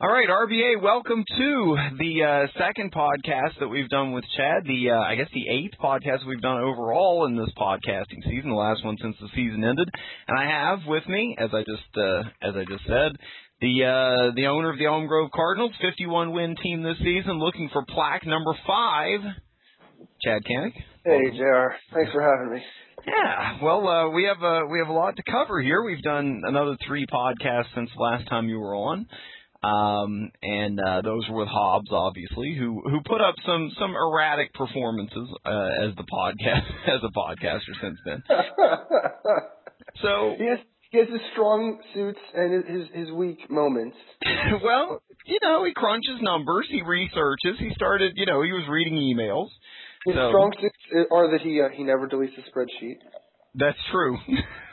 [0.00, 4.62] All right, RBA, welcome to the uh, second podcast that we've done with Chad.
[4.64, 8.54] The uh, I guess the eighth podcast we've done overall in this podcasting season, the
[8.54, 9.88] last one since the season ended.
[10.28, 13.18] And I have with me, as I just uh, as I just said,
[13.60, 17.68] the uh, the owner of the Elm Grove Cardinals, 51 win team this season, looking
[17.72, 19.18] for plaque number five,
[20.22, 20.74] Chad Canick.
[21.04, 21.74] Hey, Jr.
[21.92, 22.62] Thanks for having me.
[23.04, 25.82] Yeah, well, uh, we have uh, we have a lot to cover here.
[25.82, 29.08] We've done another three podcasts since the last time you were on.
[29.62, 34.54] Um, and uh, those were with Hobbs, obviously, who who put up some some erratic
[34.54, 38.22] performances uh, as the podcast as a podcaster since then.
[40.02, 40.58] so he has
[40.90, 43.96] he has his strong suits and his his weak moments.
[44.62, 47.58] well, you know, he crunches numbers, he researches.
[47.58, 49.48] He started, you know, he was reading emails.
[50.06, 52.98] His so, strong suits are that he uh, he never deletes a spreadsheet.
[53.56, 54.18] That's true.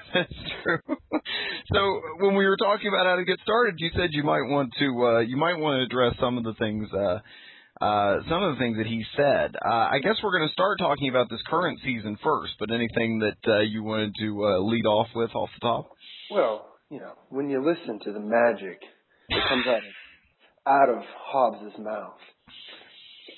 [0.14, 0.34] That's
[0.64, 0.80] true.
[1.74, 4.74] so when we were talking about how to get started, you said you might want
[4.80, 7.20] to uh, you might want to address some of the things uh,
[7.82, 9.56] uh, some of the things that he said.
[9.56, 12.54] Uh, I guess we're going to start talking about this current season first.
[12.60, 15.90] But anything that uh, you wanted to uh, lead off with off the top?
[16.32, 18.80] Well, you know, when you listen to the magic
[19.30, 19.84] that comes out of
[20.68, 22.18] out of Hobbs's mouth,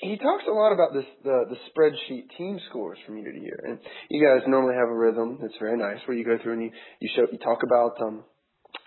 [0.00, 3.60] he talks a lot about this the the spreadsheet team scores from year to year,
[3.66, 3.78] and
[4.10, 6.70] you guys normally have a rhythm that's very nice where you go through and you
[7.00, 8.24] you show you talk about um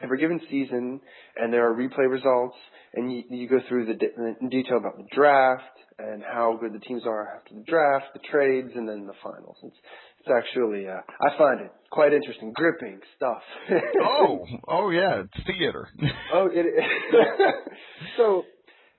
[0.02, 1.02] every given season,
[1.36, 2.56] and there are replay results,
[2.94, 5.64] and you you go through the de- in detail about the draft
[6.00, 9.58] and how good the teams are after the draft, the trades, and then the finals.
[9.64, 9.76] It's
[10.20, 13.42] it's actually uh, I find it quite interesting, gripping stuff.
[14.04, 15.88] oh, oh yeah, it's theater.
[16.34, 16.66] oh, it.
[18.18, 18.44] so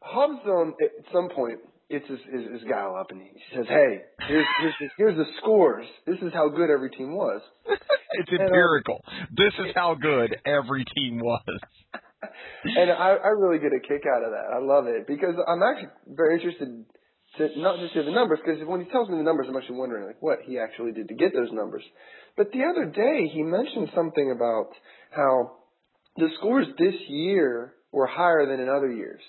[0.00, 1.58] Hobbs um, at some point
[1.92, 5.28] gets his, his, his gal up and he says, "Hey, here's here's the, here's the
[5.38, 5.86] scores.
[6.06, 9.04] This is how good every team was." it's and, uh, empirical.
[9.06, 11.60] Uh, this is how good every team was.
[12.64, 14.48] and I, I really get a kick out of that.
[14.56, 16.84] I love it because I'm actually very interested
[17.38, 19.77] to not just hear the numbers because when he tells me the numbers, I'm actually
[19.77, 21.83] wondering like what he actually did to get those numbers.
[22.36, 24.70] But the other day he mentioned something about
[25.11, 25.52] how
[26.17, 29.20] the scores this year were higher than in other years.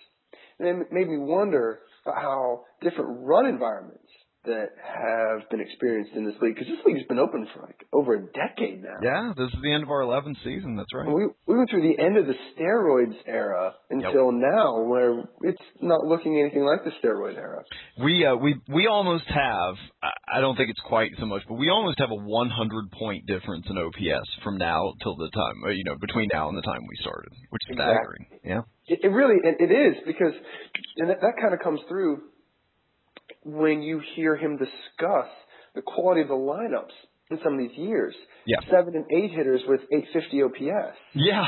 [0.59, 4.02] And it made me wonder how different run environments
[4.45, 8.15] that have been experienced in this league because this league's been open for like over
[8.15, 8.99] a decade now.
[9.01, 10.75] Yeah, this is the end of our 11th season.
[10.75, 11.07] That's right.
[11.07, 14.41] We we went through the end of the steroids era until yep.
[14.51, 17.63] now, where it's not looking anything like the steroid era.
[18.03, 19.75] We uh, we we almost have.
[20.27, 23.65] I don't think it's quite so much, but we almost have a 100 point difference
[23.69, 26.81] in OPS from now till the time uh, you know between now and the time
[26.81, 27.95] we started, which is exactly.
[27.95, 28.25] staggering.
[28.43, 28.61] Yeah.
[28.87, 30.33] It, it really it, it is because
[30.97, 32.32] and that, that kind of comes through
[33.43, 35.27] when you hear him discuss
[35.75, 36.93] the quality of the lineups
[37.31, 38.13] in some of these years.
[38.45, 38.57] Yeah.
[38.69, 40.97] Seven and eight hitters with 850 OPS.
[41.15, 41.45] Yeah.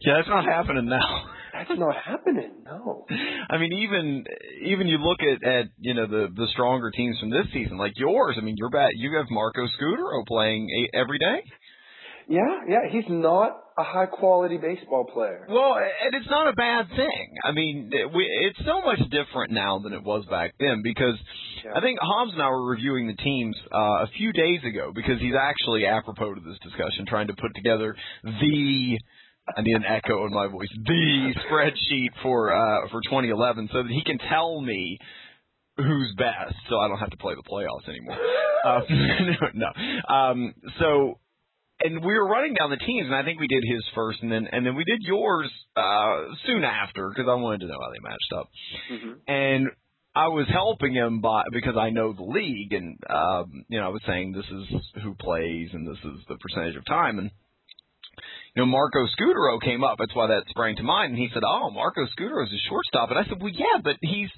[0.00, 1.26] Yeah, that's not happening now.
[1.52, 2.62] That's not happening.
[2.64, 3.06] No.
[3.50, 4.24] I mean, even
[4.64, 7.92] even you look at at you know the the stronger teams from this season, like
[7.96, 8.36] yours.
[8.38, 8.90] I mean, you're bad.
[8.94, 11.42] You have Marco Scutaro playing eight, every day.
[12.28, 15.46] Yeah, yeah, he's not a high quality baseball player.
[15.48, 17.34] Well, and it's not a bad thing.
[17.42, 21.14] I mean, we, it's so much different now than it was back then because
[21.64, 21.72] yeah.
[21.74, 25.20] I think Hobbs and I were reviewing the teams uh, a few days ago because
[25.20, 28.98] he's actually apropos to this discussion trying to put together the
[29.56, 30.68] I need an echo in my voice.
[30.84, 34.98] The spreadsheet for uh for 2011 so that he can tell me
[35.78, 38.18] who's best so I don't have to play the playoffs anymore.
[38.58, 38.80] Uh,
[39.54, 40.12] no.
[40.12, 41.20] Um so
[41.80, 44.32] and we were running down the teams, and I think we did his first, and
[44.32, 47.90] then and then we did yours uh, soon after because I wanted to know how
[47.90, 48.50] they matched up.
[48.92, 49.12] Mm-hmm.
[49.28, 49.68] And
[50.14, 53.90] I was helping him by because I know the league, and um, you know I
[53.90, 57.30] was saying this is who plays and this is the percentage of time, and
[58.56, 59.96] you know Marco Scutaro came up.
[59.98, 63.10] That's why that sprang to mind, and he said, "Oh, Marco Scutaro is a shortstop,"
[63.10, 64.30] and I said, "Well, yeah, but he's."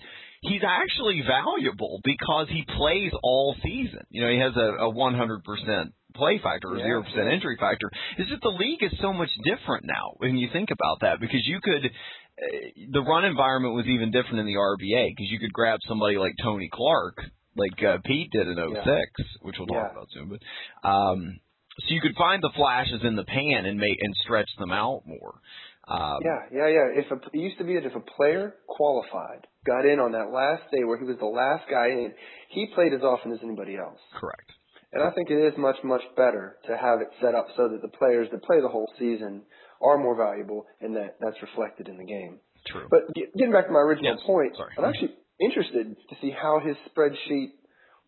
[0.42, 4.00] He's actually valuable because he plays all season.
[4.08, 7.90] You know, he has a, a 100% play factor or zero yeah, percent injury factor.
[8.18, 11.42] It's just the league is so much different now when you think about that because
[11.44, 12.56] you could uh,
[12.92, 16.34] the run environment was even different in the RBA because you could grab somebody like
[16.42, 17.18] Tony Clark,
[17.56, 18.94] like uh, Pete did in 06, yeah.
[19.42, 19.92] which we'll talk yeah.
[19.92, 20.28] about soon.
[20.28, 21.40] But um,
[21.78, 25.02] so you could find the flashes in the pan and make and stretch them out
[25.06, 25.40] more.
[25.88, 27.02] Um, yeah, yeah, yeah.
[27.02, 30.30] If a, it used to be that if a player qualified, got in on that
[30.30, 32.12] last day where he was the last guy in,
[32.50, 33.98] he played as often as anybody else.
[34.14, 34.52] Correct.
[34.92, 37.82] And I think it is much, much better to have it set up so that
[37.82, 39.42] the players that play the whole season
[39.80, 42.40] are more valuable and that that's reflected in the game.
[42.66, 42.88] True.
[42.90, 44.26] But getting back to my original yes.
[44.26, 44.72] point, Sorry.
[44.76, 47.52] I'm actually interested to see how his spreadsheet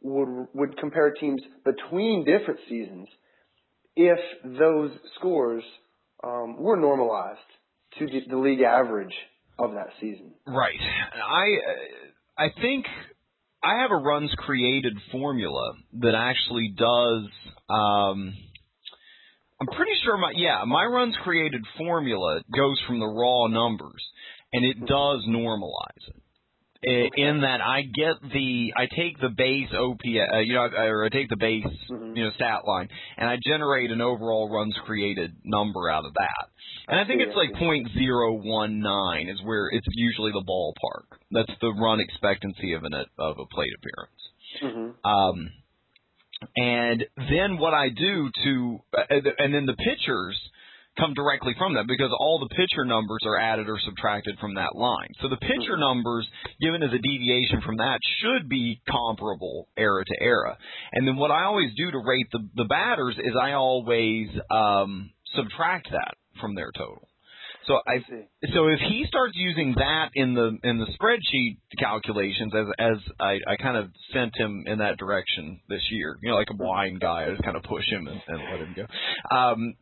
[0.03, 3.09] would would compare teams between different seasons
[3.97, 5.63] if those scores
[6.25, 7.39] um, were normalized
[7.99, 9.15] to the, the league average
[9.59, 10.33] of that season.
[10.47, 10.79] Right.
[11.15, 12.87] I I think
[13.65, 17.29] I have a runs created formula that actually does.
[17.71, 18.35] Um,
[19.61, 24.03] I'm pretty sure my yeah my runs created formula goes from the raw numbers
[24.53, 26.03] and it does normalize
[26.83, 27.13] it.
[27.17, 31.09] In that I get the I take the base OP uh, you know or I
[31.11, 32.17] take the base Mhm.
[32.17, 36.49] you know stat line and I generate an overall runs created number out of that.
[36.89, 41.12] And I think it's like point zero one nine is where it's usually the ballpark.
[41.33, 44.23] That's the run expectancy of an of a plate appearance.
[44.61, 45.51] hmm Um,
[46.57, 48.79] and then what I do to,
[49.39, 50.37] and then the pitchers
[50.99, 54.75] come directly from that because all the pitcher numbers are added or subtracted from that
[54.75, 55.09] line.
[55.23, 55.81] So the pitcher Mhm.
[55.81, 56.29] numbers
[56.61, 60.59] given as a deviation from that should be comparable era to era.
[60.93, 65.11] And then what I always do to rate the, the batters is I always um,
[65.35, 67.09] subtract that from their total.
[67.67, 67.99] So I
[68.53, 73.39] so if he starts using that in the in the spreadsheet calculations as as I,
[73.47, 77.01] I kind of sent him in that direction this year, you know, like a blind
[77.01, 79.37] guy, I just kind of push him and, and let him go.
[79.37, 79.75] Um,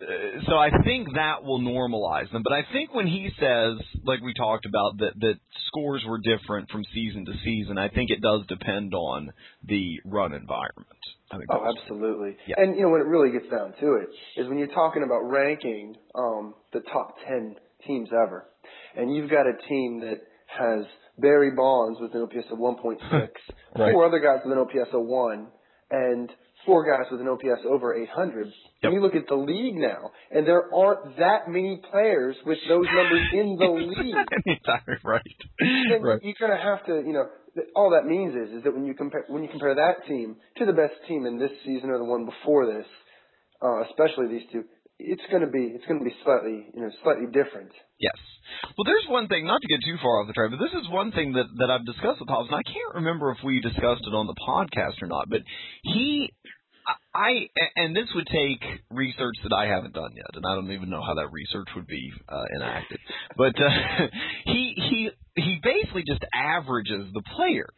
[0.46, 2.42] so I think that will normalize them.
[2.42, 5.34] But I think when he says, like we talked about, that that
[5.68, 9.32] scores were different from season to season, I think it does depend on
[9.64, 10.86] the run environment.
[11.32, 12.36] I think Oh, absolutely.
[12.46, 12.56] Yeah.
[12.58, 15.20] And you know when it really gets down to it is when you're talking about
[15.30, 17.56] ranking um, the top ten
[17.86, 18.46] teams ever,
[18.96, 20.84] and you've got a team that has
[21.18, 22.98] Barry Bonds with an OPS of 1.6,
[23.76, 23.92] Right.
[23.92, 25.48] four other guys with an OPS of one,
[25.90, 26.30] and
[26.66, 28.46] four guys with an OPS over 800.
[28.46, 28.52] Yep.
[28.82, 32.86] And you look at the league now, and there aren't that many players with those
[32.94, 33.66] numbers in the
[34.02, 34.14] league.
[35.04, 35.22] right.
[35.60, 36.20] then Right.
[36.22, 37.26] you're going to have to, you know,
[37.74, 40.64] all that means is is that when you compare when you compare that team to
[40.66, 42.86] the best team in this season or the one before this,
[43.60, 44.62] uh, especially these two,
[45.00, 47.72] it's going to be it's going to be slightly you know slightly different.
[47.98, 48.16] Yes.
[48.76, 50.88] Well, there's one thing, not to get too far off the track, but this is
[50.90, 54.02] one thing that, that I've discussed with Hobbs, and I can't remember if we discussed
[54.08, 55.40] it on the podcast or not, but
[55.84, 56.32] he,
[57.14, 60.88] I, and this would take research that I haven't done yet, and I don't even
[60.90, 62.98] know how that research would be uh, enacted,
[63.36, 63.68] but uh,
[64.46, 67.76] he, he, he basically just averages the players.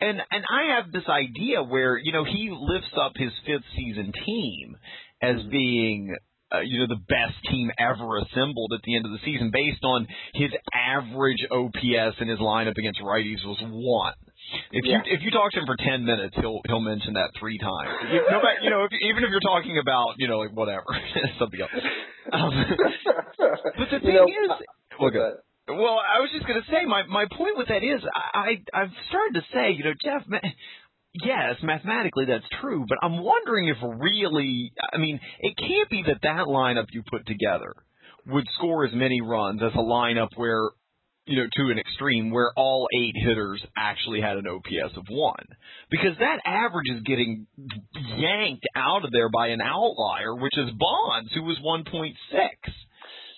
[0.00, 4.12] And, and I have this idea where, you know, he lifts up his fifth season
[4.24, 4.76] team
[5.22, 5.50] as Mhm.
[5.50, 6.16] being
[6.54, 9.82] uh, you know, the best team ever assembled at the end of the season based
[9.84, 14.14] on his average OPS in his lineup against righties was one.
[14.72, 15.00] If Yeah.
[15.06, 17.88] you if you talk to him for ten minutes, he'll he'll mention that three times.
[18.12, 20.84] You- No matter, you know, if, even if you're talking about you know like whatever
[21.38, 21.70] something else.
[22.32, 22.52] Um,
[23.38, 24.58] but the You thing know, is, well,
[24.98, 25.20] what's go.
[25.20, 25.74] that?
[25.74, 28.82] Well, I was just going to say my my point with that is I, I
[28.82, 30.26] I've started to say you know Jeff.
[31.14, 36.22] Yes, mathematically that's true, but I'm wondering if really, I mean, it can't be that
[36.22, 37.74] that lineup you put together
[38.26, 40.70] would score as many runs as a lineup where,
[41.26, 45.44] you know, to an extreme, where all eight hitters actually had an OPS of one.
[45.90, 47.46] Because that average is getting
[48.16, 52.14] yanked out of there by an outlier, which is Bonds, who was 1.6.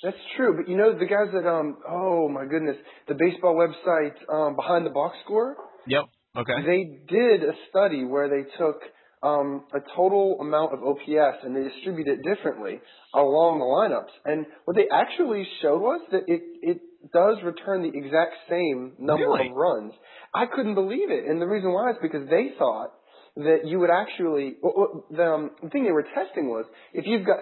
[0.04, 2.76] That's true, but you know the guys that um oh my goodness
[3.08, 5.56] the baseball website um Beyond the Box Score
[5.86, 6.04] Yep.
[6.36, 6.52] Okay.
[6.66, 8.80] they did a study where they took
[9.22, 12.80] um, a total amount of OPS and they distributed it differently
[13.14, 14.12] along the lineups.
[14.24, 16.80] And what they actually showed was that it, it
[17.12, 19.48] does return the exact same number Really?
[19.48, 19.92] of runs.
[20.34, 21.24] I couldn't believe it.
[21.28, 22.92] And the reason why is because they thought
[23.36, 24.56] that you would actually,
[25.10, 27.38] the, um, the thing they were testing was if you've got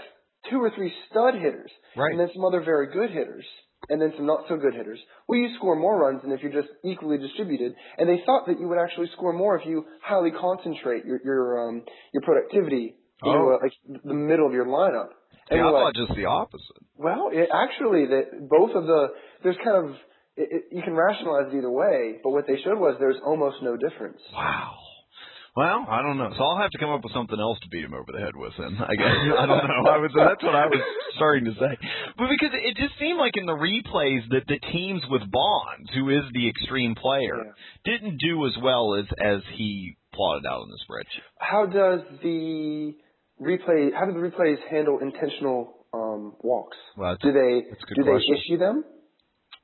[0.50, 2.11] two or three stud hitters Right.
[2.12, 3.44] and then some other very good hitters
[3.88, 4.98] and then some not so good hitters,
[5.28, 7.74] will you score more runs than if you're just equally distributed?
[7.98, 11.68] And they thought that you would actually score more if you highly concentrate your your
[11.68, 13.58] um your productivity into Oh.
[13.62, 13.72] like
[14.04, 15.08] the middle of your lineup.
[15.50, 16.82] And Yeah, I thought like, just the opposite.
[16.96, 19.08] well, it, actually, that both of the
[19.42, 19.90] there's kind of
[20.36, 23.56] it, it, you can rationalize it either way, but what they showed was there's almost
[23.62, 24.20] no difference.
[24.32, 24.74] Wow.
[25.54, 26.32] Well, I don't know.
[26.37, 28.32] So I'll have to come up with something else to beat him over the head
[28.35, 28.52] with.
[28.59, 29.04] Then I guess
[29.38, 29.85] I don't know.
[29.90, 30.80] I was that's what I was
[31.16, 31.76] starting to say,
[32.16, 36.09] but because it just seemed like in the replays that the teams with Bonds, who
[36.09, 37.52] is the extreme player, Yeah.
[37.85, 41.25] didn't do as well as as he plotted out in the spreadsheet.
[41.38, 42.94] How does the
[43.40, 43.92] replay?
[43.92, 46.78] How do the replays handle intentional um, walks?
[46.97, 48.85] Well, that's, Do they that's a good do they issue them?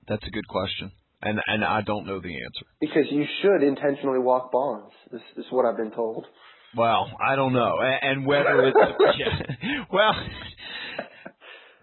[0.07, 2.66] That's a good question, and and I don't know the answer.
[2.80, 4.92] Because you should intentionally walk bonds.
[5.10, 6.26] This is what I've been told.
[6.76, 8.76] Well, I don't know, and whether it's
[9.18, 9.82] yeah.
[9.92, 10.12] well.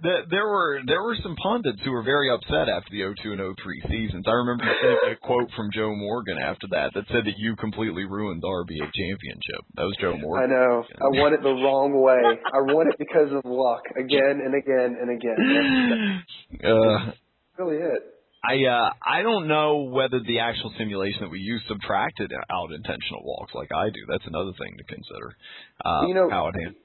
[0.03, 3.55] The, there were there were some pundits who were very upset after the 02 and
[3.57, 4.25] 03 seasons.
[4.27, 8.03] I remember seeing a quote from Joe Morgan after that that said that you completely
[8.03, 9.63] ruined the RBA championship.
[9.75, 10.51] That was Joe Morgan.
[10.51, 10.83] I know.
[10.99, 12.19] I won it the wrong way.
[12.53, 16.23] I won it because of luck again and again and again.
[16.51, 18.03] That's Uh, really it.
[18.45, 23.23] I uh, I don't know whether the actual simulation that we use subtracted out intentional
[23.23, 24.01] walks like I do.
[24.07, 25.37] That's another thing to consider.
[25.83, 26.75] Uh, you know, how it hand.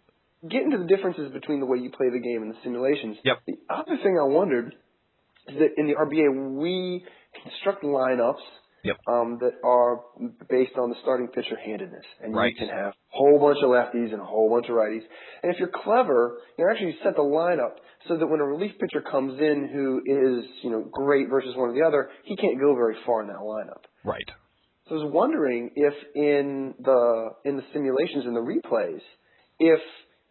[0.49, 3.19] get into the differences between the way you play the game and the simulations.
[3.25, 3.39] Yep.
[3.47, 4.75] The other thing I wondered
[5.49, 7.05] is that in the RBA we
[7.43, 8.43] construct lineups
[8.83, 8.97] Yep.
[9.07, 10.01] um, that are
[10.49, 12.53] based on the starting pitcher handedness, and Right.
[12.53, 15.03] you can have a whole bunch of lefties and a whole bunch of righties.
[15.43, 17.77] And if you're clever, you actually set the lineup
[18.09, 21.71] so that when a relief pitcher comes in who is you know great versus one
[21.71, 23.85] or the other, he can't go very far in that lineup.
[24.05, 24.29] Right.
[24.89, 29.01] So I was wondering if in the in the simulations and the replays,
[29.59, 29.81] if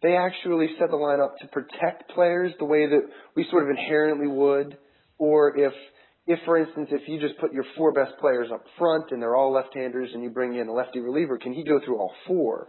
[0.02, 3.02] they actually set the lineup to protect players the way that
[3.36, 4.76] we sort of inherently would,
[5.18, 5.72] or if
[6.26, 9.36] if for instance if you just put your four best players up front and they're
[9.36, 12.68] all left-handers and you bring in a lefty reliever, can he go through all four?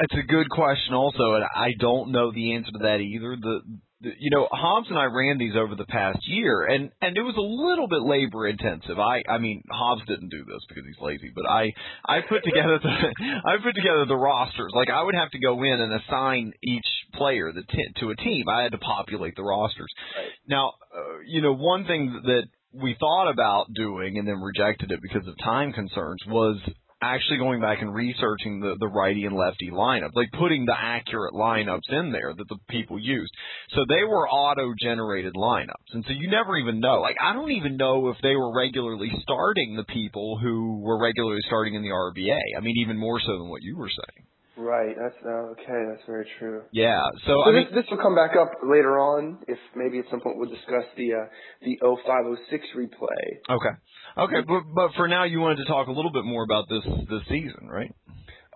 [0.00, 3.36] It's a good question, also, and I don't know the answer to that either.
[3.36, 3.60] The,
[4.00, 7.20] the you know, Hobbs and I ran these over the past year, and and it
[7.20, 8.98] was a little bit labor intensive.
[8.98, 11.72] I I mean, Hobbs didn't do this because he's lazy, but I
[12.06, 12.88] I put together the
[13.44, 14.72] I put together the rosters.
[14.74, 18.16] Like I would have to go in and assign each player the t- to a
[18.16, 18.48] team.
[18.48, 19.92] I had to populate the rosters.
[20.16, 20.32] Right.
[20.48, 25.00] Now, uh, you know, one thing that we thought about doing and then rejected it
[25.02, 26.58] because of time concerns was
[27.02, 31.32] actually going back and researching the, the righty and lefty lineup, like putting the accurate
[31.32, 33.32] lineups in there that the people used.
[33.74, 35.90] So they were auto generated lineups.
[35.92, 37.00] And so you never even know.
[37.00, 41.40] Like I don't even know if they were regularly starting the people who were regularly
[41.46, 42.56] starting in the RBA.
[42.56, 44.26] I mean, even more so than what you were saying.
[44.56, 44.94] Right.
[44.98, 45.80] That's uh, okay.
[45.88, 46.62] That's very true.
[46.72, 47.00] Yeah.
[47.26, 50.04] So, So I mean, this, this will come back up later on, if maybe at
[50.10, 51.26] some point we'll discuss the uh,
[51.62, 53.56] the 0506 replay.
[53.56, 53.74] okay.
[54.18, 56.82] Okay, but but for now, you wanted to talk a little bit more about this
[57.08, 57.94] this season, right?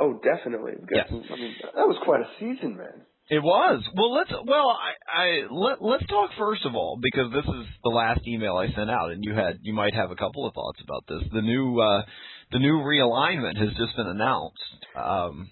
[0.01, 0.73] Oh, definitely.
[0.79, 1.07] We've Yes.
[1.09, 3.07] I mean, that was quite a season, man.
[3.31, 3.83] It was.
[3.97, 4.31] Well, let's.
[4.31, 8.57] Well, I, I let let's talk first of all because this is the last email
[8.57, 11.23] I sent out, and you had you might have a couple of thoughts about this.
[11.33, 12.03] The new uh,
[12.53, 14.59] the new realignment has just been announced.
[14.95, 15.49] Um,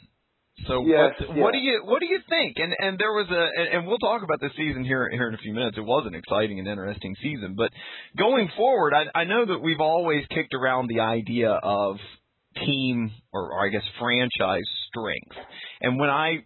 [0.67, 1.43] so Yes, what yeah.
[1.43, 2.57] what do you what do you think?
[2.57, 5.35] And and there was a and, and we'll talk about this season here here in
[5.35, 5.77] a few minutes.
[5.77, 7.71] It was an exciting and interesting season, but
[8.17, 11.97] going forward, I I know that we've always kicked around the idea of
[12.57, 15.37] team or, or I guess franchise strength.
[15.81, 16.37] And when I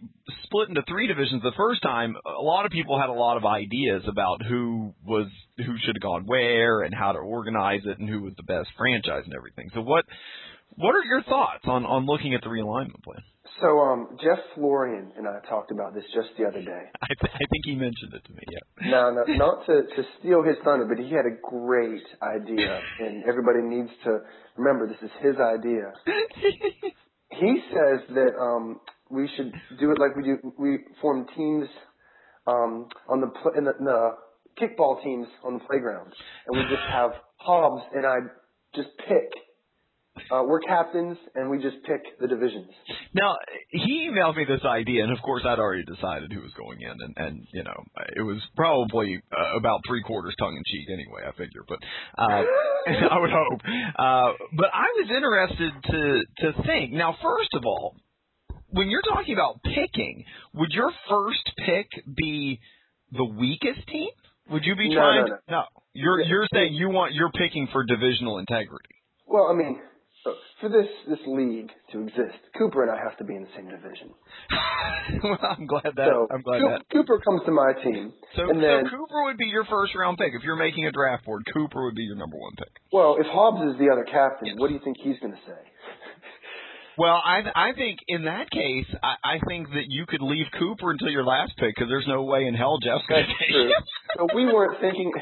[0.43, 3.45] split into three divisions the first time, a lot of people had a lot of
[3.45, 8.09] ideas about who was who should have gone where and how to organize it and
[8.09, 9.69] who was the best franchise and everything.
[9.73, 10.05] So what
[10.75, 13.21] what are your thoughts on on looking at the realignment plan?
[13.61, 16.83] So, um, Jeff Florian and I talked about this just the other day.
[17.01, 18.43] I, th- I think he mentioned it to me.
[18.51, 18.91] Yeah.
[18.91, 23.23] Now, no, not to, to steal his thunder, but he had a great idea, and
[23.23, 24.19] everybody needs to
[24.57, 25.91] remember this is his idea.
[27.29, 30.53] He says that um, we should do it like we do.
[30.57, 31.67] We form teams
[32.47, 34.11] um, on the, pl- in the in the
[34.59, 36.13] kickball teams on the playground,
[36.47, 38.15] and we just have Hobbs and I
[38.75, 39.29] just pick.
[40.31, 42.67] Uh, we're captains, and we just pick the divisions.
[43.13, 43.35] Now
[43.69, 46.91] he emailed me this idea, and of course I'd already decided who was going in,
[46.91, 47.77] and and you know
[48.15, 51.21] it was probably uh, about three quarters tongue in cheek anyway.
[51.27, 51.79] I figure, but
[52.17, 52.43] uh,
[53.11, 53.61] I would hope.
[53.65, 57.15] Uh, but I was interested to to think now.
[57.21, 57.95] First of all,
[58.69, 62.59] when you're talking about picking, would your first pick be
[63.11, 64.09] the weakest team?
[64.49, 65.21] Would you be No, trying?
[65.21, 65.63] no, to, no.
[65.93, 68.95] You're you're saying you want you're picking for divisional integrity.
[69.25, 69.79] Well, I mean,
[70.27, 73.53] so for this this league to exist, Cooper and I have to be in the
[73.55, 74.11] same division.
[75.23, 78.49] well, I'm glad that so I'm glad Coop- that Cooper comes to my team, So,
[78.51, 80.33] and then so Cooper would be your first round pick.
[80.35, 82.71] If you're making a draft board, Cooper would be your number one pick.
[82.91, 85.61] well, if Hobbs is the other captain, what do you think he's going to say?
[86.97, 90.89] Well, I I think in that case, I, I think that you could leave Cooper
[90.89, 93.71] until your last pick because there's no way in hell Jeff's going to take true.
[94.17, 95.13] So we weren't thinking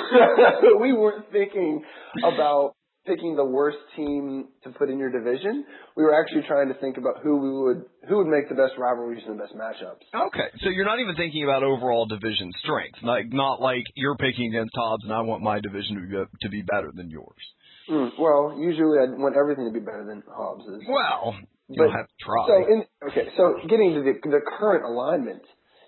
[0.80, 1.84] we weren't thinking
[2.18, 2.74] about
[3.06, 5.64] picking the worst team to put in your division.
[5.96, 8.74] We were actually trying to think about who we would who would make the best
[8.78, 10.04] rivalries and the best matchups.
[10.28, 14.48] Okay, so you're not even thinking about overall division strength, like not like you're picking
[14.54, 17.42] against Hobbs and I want my division to be to be better than yours.
[17.90, 20.82] Mm, well, usually I want everything to be better than Hobbs's.
[20.88, 21.34] Well,
[21.68, 22.46] you But- have to try.
[22.48, 25.42] So in okay, so getting to the the current alignment.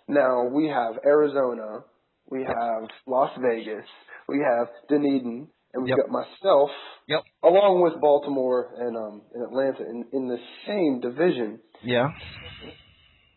[0.09, 1.83] Now we have Arizona,
[2.31, 3.85] we have Las Vegas,
[4.29, 6.07] we have Dunedin, and we've Yep.
[6.09, 6.71] got myself,
[7.07, 7.23] Yep.
[7.45, 11.61] along with Baltimore and um and Atlanta in in the same division.
[11.83, 12.09] yeah.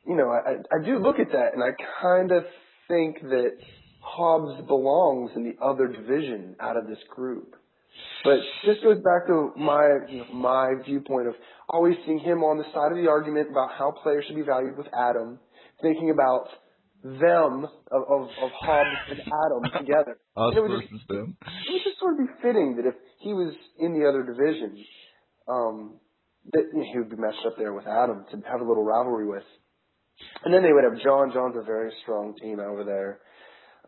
[0.08, 2.44] You know, I I, do look at that and I kind of
[2.88, 3.52] think that
[4.00, 7.56] Hobbs belongs in the other division out of this group.
[8.24, 11.36] But this goes back to my you know, my viewpoint of
[11.68, 14.78] always seeing him on the side of the argument about how players should be valued
[14.78, 15.40] with Adam,
[15.82, 16.48] thinking about
[17.04, 20.18] them of of, of Hobbs and Adam together.
[20.36, 21.38] Us it would just versus them.
[21.42, 24.84] it would just sort of be fitting that if he was in the other division,
[25.48, 26.00] um,
[26.52, 29.44] that he would be matched up there with Adam to have a little rivalry with.
[30.44, 31.32] And then they would have John.
[31.34, 33.20] John's a very strong team over there.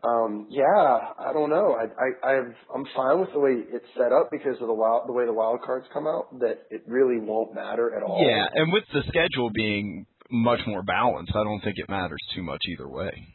[0.02, 1.78] Um, yeah, I don't know.
[1.78, 5.06] I, I, I've, I'm fine with the way it's set up because of the wild,
[5.06, 6.40] the way the wild cards come out.
[6.40, 8.18] That it really won't matter at all.
[8.26, 12.42] Yeah, and with the schedule being much more balanced, I don't think it matters too
[12.42, 13.28] much either way.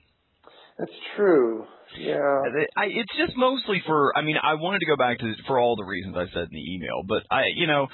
[0.78, 1.66] That's true.
[2.00, 2.42] Yeah.
[2.76, 4.16] I, it's just mostly for.
[4.16, 6.54] I mean, I wanted to go back to for all the reasons I said in
[6.54, 7.88] the email, but I, you know,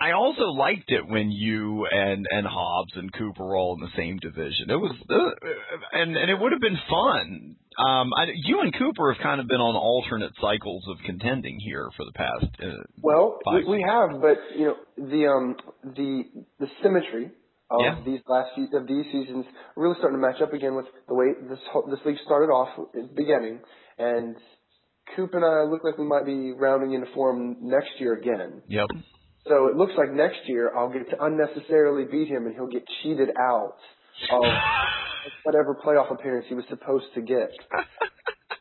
[0.00, 3.96] I also liked it when you and and Hobbs and Cooper were all in the
[3.96, 4.70] same division.
[4.70, 5.48] It was, uh,
[5.92, 7.56] and and it would have been fun.
[7.78, 11.88] Um, I, you and Cooper have kind of been on alternate cycles of contending here
[11.96, 12.46] for the past.
[12.62, 16.24] Uh, well, we, we have, but you know the um the
[16.60, 17.30] the symmetry
[17.70, 18.00] of Yeah.
[18.04, 19.44] these last few of these seasons
[19.76, 21.58] really starting to match up again with the way this
[21.90, 23.60] this league started off at the beginning,
[23.98, 24.36] and
[25.16, 28.62] Coop and I look like we might be rounding into form next year again.
[28.68, 28.86] Yep.
[29.48, 32.84] So it looks like next year I'll get to unnecessarily beat him, and he'll get
[33.02, 33.76] cheated out
[34.32, 34.44] of
[35.44, 37.50] whatever playoff appearance he was supposed to get.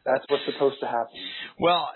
[0.05, 1.19] That's what's supposed to happen.
[1.59, 1.89] Well,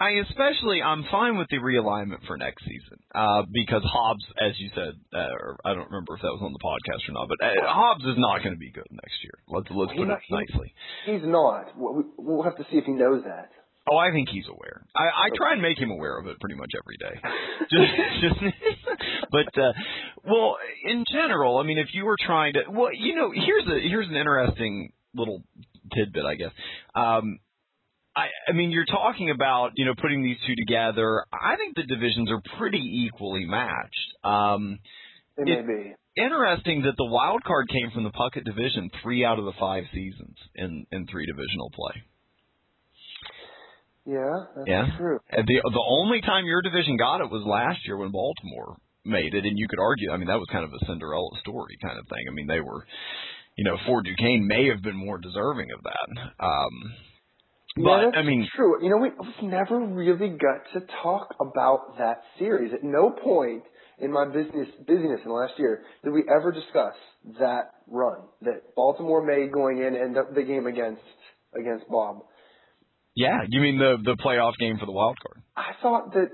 [0.00, 4.70] I especially I'm fine with the realignment for next season uh, because Hobbs, as you
[4.74, 7.66] said, uh, I don't remember if that was on the podcast or not, but uh,
[7.66, 9.34] Hobbs is not going to be good next year.
[9.48, 10.74] Let's let's He put it not- he- nicely.
[11.06, 11.76] He's not.
[11.76, 13.50] We- We'll have to see if he knows that.
[13.90, 14.84] Oh, I think he's aware.
[14.94, 17.20] I, I try and make him aware of it pretty much every day.
[17.72, 18.54] just, just,
[19.32, 19.72] but uh,
[20.24, 23.88] well, in general, I mean, if you were trying to, well, you know, here's a
[23.88, 25.42] here's an interesting little
[25.96, 26.50] tidbit, I guess.
[26.94, 27.38] Um,
[28.18, 31.24] I, I mean, you're talking about you know putting these two together.
[31.32, 34.10] I think the divisions are pretty equally matched.
[34.24, 34.78] Um,
[35.36, 35.94] They may It- be.
[36.16, 39.84] interesting that the wild card came from the Puckett division three out of the five
[39.92, 42.02] seasons in in three divisional play.
[44.06, 44.96] Yeah, that's Yeah.
[44.96, 45.18] true.
[45.30, 49.34] And the the only time your division got it was last year when Baltimore made
[49.34, 50.10] it, and you could argue.
[50.10, 52.24] I mean, that was kind of a Cinderella story kind of thing.
[52.28, 52.86] I mean, they were,
[53.56, 56.08] you know, Fort Duquesne may have been more deserving of that.
[56.40, 56.94] Um,
[57.82, 58.82] but that's I mean, true.
[58.82, 62.72] You know, we, we've never really got to talk about that series.
[62.72, 63.62] At no point
[64.00, 66.94] in my business busyness in the last year did we ever discuss
[67.40, 71.02] that run that Baltimore made going in and the, the game against
[71.58, 72.20] against Bob.
[73.16, 75.42] yeah, you mean the the playoff game for the wild card?
[75.56, 76.30] I thought that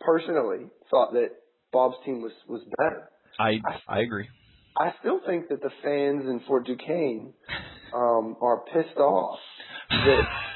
[0.00, 1.30] personally thought that
[1.72, 3.08] Bob's team was was better.
[3.38, 4.28] I I agree.
[4.76, 7.34] I still think that the fans in Fort Duquesne
[7.94, 9.38] um, are pissed off
[9.90, 10.22] that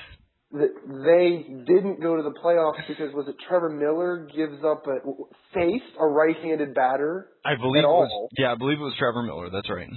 [0.54, 5.02] that they didn't go to the playoffs because was it Trevor Miller gives up a
[5.52, 7.28] Faith, a right-handed batter?
[7.44, 8.28] I believe At it was all.
[8.38, 9.50] yeah, I believe it was Trevor Miller.
[9.50, 9.88] That's right.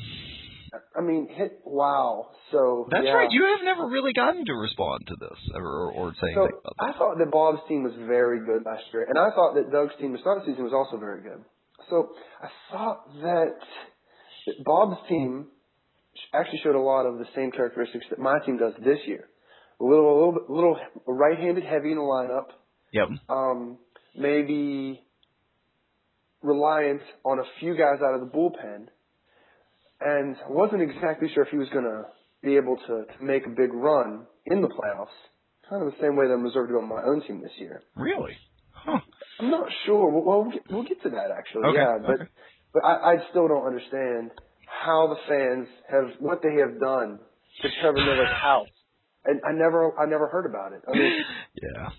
[0.98, 2.30] I mean, hit wow.
[2.52, 3.12] So That's yeah.
[3.14, 3.30] right.
[3.32, 6.60] You have never really gotten to respond to this or or, or say So anything
[6.60, 6.96] about that.
[6.96, 9.94] I thought that Bob's team was very good last year, and I thought that Doug's
[10.00, 11.44] team the season was also very good.
[11.90, 12.10] So
[12.42, 13.56] I thought that,
[14.48, 15.48] that Bob's team
[16.34, 19.30] actually showed a lot of the same characteristics that my team does this year.
[19.80, 22.48] A little, a little, little right-handed heavy in the lineup.
[22.94, 23.08] Yep.
[23.30, 23.78] Um,
[24.16, 25.02] maybe
[26.42, 28.88] reliant on a few guys out of the bullpen,
[30.00, 32.06] and wasn't exactly sure if he was going to
[32.44, 35.08] be able to, to make a big run in the playoffs.
[35.70, 37.84] Kind of the same way that I'm reserved on my own team this year.
[37.96, 38.38] Really?
[38.72, 39.00] Huh.
[39.40, 40.10] I'm not sure.
[40.10, 41.66] Well, well we'll, get, we'll get to that actually.
[41.70, 42.32] Okay, Yeah, but okay.
[42.74, 44.32] but I, I still don't understand
[44.66, 47.20] how the fans have what they have done
[47.62, 48.68] to Trevor Miller's house.
[49.28, 50.82] And I never I never heard about it.
[50.88, 51.14] I mean,
[51.62, 51.70] Yeah.
[51.84, 51.90] yeah.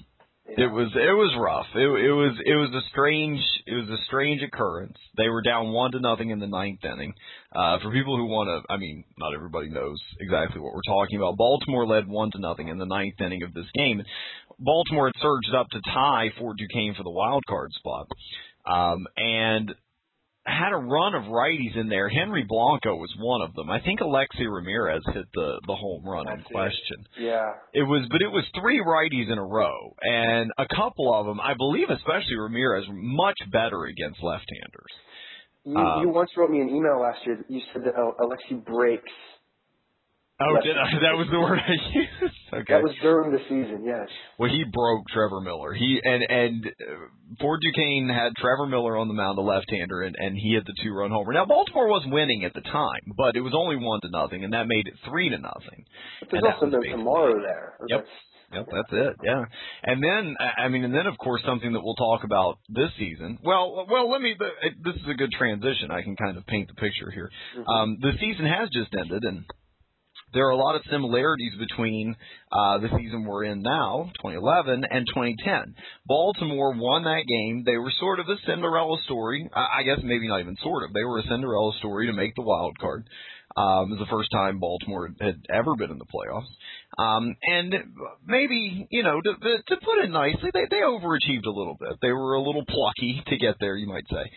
[0.64, 1.66] It was it was rough.
[1.74, 4.96] It it was it was a strange it was a strange occurrence.
[5.18, 7.12] They were down one to nothing in the ninth inning.
[7.54, 11.18] Uh, for people who want to, I mean, not everybody knows exactly what we're talking
[11.18, 11.36] about.
[11.36, 14.02] Baltimore led one to nothing in the ninth inning of this game.
[14.58, 18.08] Baltimore had surged up to tie Fort Duquesne for the wild card spot,
[18.66, 19.74] um, and
[20.48, 22.08] had a run of righties in there.
[22.08, 23.70] Henry Blanco was one of them.
[23.70, 26.52] I think Alexei Ramirez hit the the home run in That's it.
[26.52, 26.98] question.
[27.18, 27.52] yeah.
[27.74, 31.40] It was, but it was three righties in a row, and a couple of them,
[31.40, 34.92] I believe, especially Ramirez, much better against left-handers.
[35.64, 37.36] You, Um, you once wrote me an email last year.
[37.36, 39.12] that You said that Alexi breaks.
[40.40, 40.86] Oh, did I?
[41.02, 42.34] That was the word I used.
[42.48, 42.72] Okay.
[42.72, 43.84] That was during the season.
[43.84, 44.08] Yes.
[44.38, 45.74] well, he broke Trevor Miller.
[45.74, 50.16] He and and uh, Fort Duquesne had Trevor Miller on the mound, the left-hander, and
[50.18, 51.34] and he hit the two-run homer.
[51.34, 54.54] Now Baltimore was winning at the time, but it was only one to nothing, and
[54.54, 55.84] that made it three to nothing.
[56.20, 57.42] But there's also no tomorrow it.
[57.44, 57.74] there.
[57.86, 58.06] Yep.
[58.54, 59.16] Yep, that's it.
[59.22, 59.44] Yeah,
[59.84, 63.38] and then I mean, and then of course something that we'll talk about this season.
[63.44, 64.34] Well, well, let me.
[64.40, 65.90] This is a good transition.
[65.90, 67.30] I can kind of paint the picture here.
[67.58, 67.68] Mhm.
[67.68, 69.44] Um, the season has just ended, and
[70.32, 72.16] there are a lot of similarities between
[72.52, 75.74] uh, the season we're in now, 2011, and 2010.
[76.06, 77.64] Baltimore won that game.
[77.64, 79.48] They were sort of a Cinderella story.
[79.54, 80.92] I, I guess maybe not even sort of.
[80.92, 83.08] They were a Cinderella story to make the wild card.
[83.56, 86.46] Um, it was the first time Baltimore had ever been in the playoffs.
[86.96, 87.74] Um, and
[88.26, 91.96] maybe, you know, to, to put it nicely, they, they overachieved a little bit.
[92.02, 94.30] They were a little plucky to get there, you might say.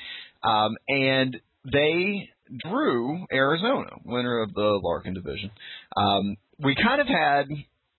[0.43, 1.37] Um, and
[1.71, 5.51] they drew Arizona, winner of the Larkin division.
[5.95, 7.47] Um, we kind of had,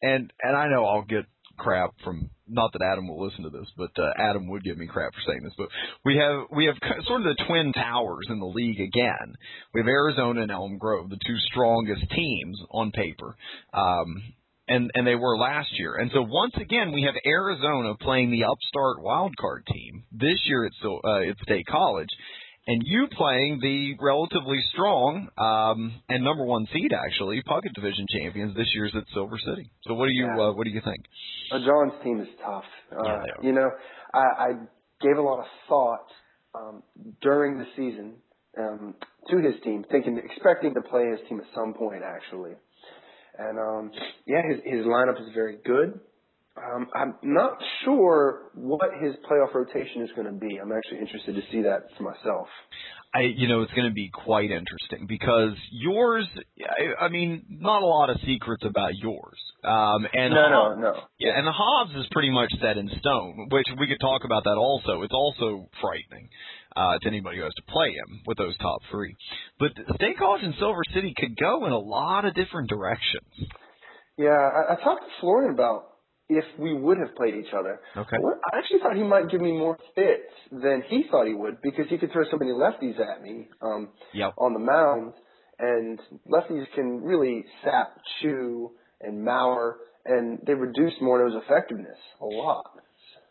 [0.02, 1.26] and and I know I'll get
[1.58, 4.86] crap from not that Adam will listen to this, but uh, Adam would give me
[4.86, 5.54] crap for saying this.
[5.56, 5.68] But
[6.04, 9.34] we have we have sort of the twin towers in the league again.
[9.72, 13.36] We have Arizona and Elm Grove, the two strongest teams on paper.
[13.72, 14.22] Um,
[14.68, 15.96] and and they were last year.
[15.96, 20.66] And so once again, we have Arizona playing the upstart wild card team this year
[20.66, 22.08] at uh, at State College,
[22.66, 28.56] and you playing the relatively strong um, and number one seed actually Puckett Division champions
[28.56, 29.70] this year's at Silver City.
[29.86, 30.42] So what do you yeah.
[30.42, 31.04] uh, what do you think?
[31.50, 32.64] Uh, John's team is tough.
[32.92, 33.68] Uh, yeah, you know,
[34.14, 34.48] I, I
[35.00, 36.06] gave a lot of thought
[36.54, 36.82] um,
[37.20, 38.14] during the season
[38.58, 38.94] um,
[39.30, 42.52] to his team, thinking, expecting to play his team at some point actually.
[43.38, 43.90] And um,
[44.26, 45.98] yeah, his his lineup is very good.
[46.54, 50.58] Um, I'm not sure what his playoff rotation is going to be.
[50.60, 52.46] I'm actually interested to see that for myself.
[53.14, 56.26] I, you know, it's going to be quite interesting because yours.
[56.60, 59.38] I, I mean, not a lot of secrets about yours.
[59.64, 61.00] Um, and no, Hobbs, no, no.
[61.18, 64.44] Yeah, and the Hobbs is pretty much set in stone, which we could talk about
[64.44, 65.02] that also.
[65.02, 66.28] It's also frightening
[66.76, 69.14] uh, to anybody who has to play him with those top three.
[69.58, 73.48] But State College and Silver City could go in a lot of different directions.
[74.18, 75.91] Yeah, I, I talked to Florian about
[76.38, 77.80] if we would have played each other.
[77.96, 78.16] Okay.
[78.16, 81.86] I actually thought he might give me more fits than he thought he would because
[81.88, 84.34] he could throw so many lefties at me um, yep.
[84.38, 85.12] on the mound,
[85.58, 92.72] and lefties can really sap, chew, and mower, and they reduce Morneau's effectiveness a lot.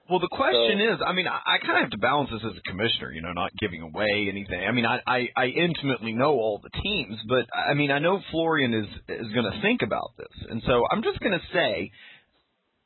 [0.09, 2.41] Well, the question so, is, I mean, I, I kind of have to balance this
[2.43, 4.59] as a commissioner, you know, not giving away anything.
[4.59, 8.19] I mean, I, I, I intimately know all the teams, but I mean, I know
[8.29, 11.91] Florian is is going to think about this, and so I'm just going to say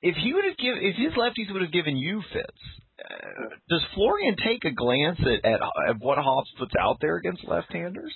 [0.01, 2.61] if he would have given, if his lefties would have given you fits,
[2.99, 7.43] uh, does Florian take a glance at, at at what Hobbs puts out there against
[7.47, 8.13] left-handers?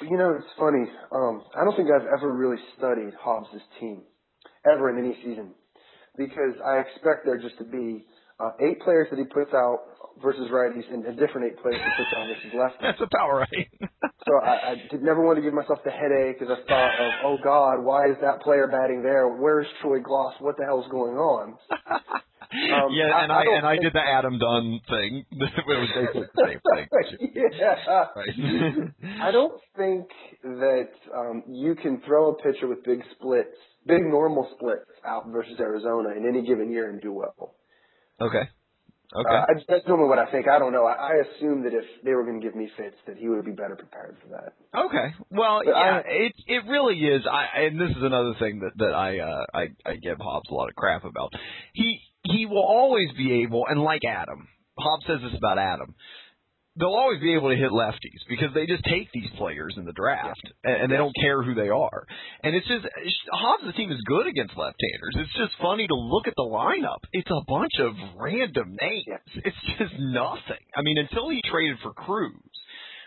[0.00, 0.86] You know, it's funny.
[1.12, 3.48] Um, I don't think I've ever really studied Hobbs'
[3.80, 4.02] team
[4.64, 5.54] ever in any season
[6.16, 8.04] because I expect there just to be
[8.60, 9.80] eight players that he puts out
[10.22, 12.82] versus righties and a different eight players he puts out versus lefties.
[12.82, 13.68] That's about right.
[14.26, 17.12] so I, I did never want to give myself the headache because I thought of,
[17.24, 19.28] oh God, why is that player batting there?
[19.28, 20.34] Where's Troy Glaus?
[20.40, 21.56] What the hell's going on?
[22.50, 25.26] Um, yeah, and I, I and I did the Adam Dunn thing.
[25.32, 26.60] it was basically the same
[27.20, 27.44] thing.
[27.52, 28.06] yeah.
[28.16, 29.20] Right.
[29.20, 30.06] I don't think
[30.42, 33.54] that um, you can throw a pitcher with big splits,
[33.86, 37.54] big normal splits out versus Arizona in any given year and do well.
[38.20, 38.48] Okay.
[39.14, 39.34] Okay.
[39.34, 40.48] Uh, I, that's normally what I think.
[40.48, 40.84] I don't know.
[40.84, 43.42] I, I assume that if they were going to give me fits, that he would
[43.44, 44.52] be better prepared for that.
[44.78, 45.14] Okay.
[45.30, 47.22] Well, But yeah, I- it it really is.
[47.30, 50.54] I and this is another thing that that I uh, I I give Hobbs a
[50.54, 51.32] lot of crap about.
[51.72, 54.46] He he will always be able, and like Adam,
[54.78, 55.94] Hobbs says this about Adam.
[56.78, 59.92] They'll always be able to hit lefties because they just take these players in the
[59.92, 62.06] draft and, and they don't care who they are.
[62.42, 62.86] And it's just
[63.32, 65.14] Hobbs' team is good against left-handers.
[65.16, 67.02] It's just funny to look at the lineup.
[67.12, 69.30] It's a bunch of random names.
[69.44, 70.62] It's just nothing.
[70.76, 72.32] I mean, until he traded for Cruz,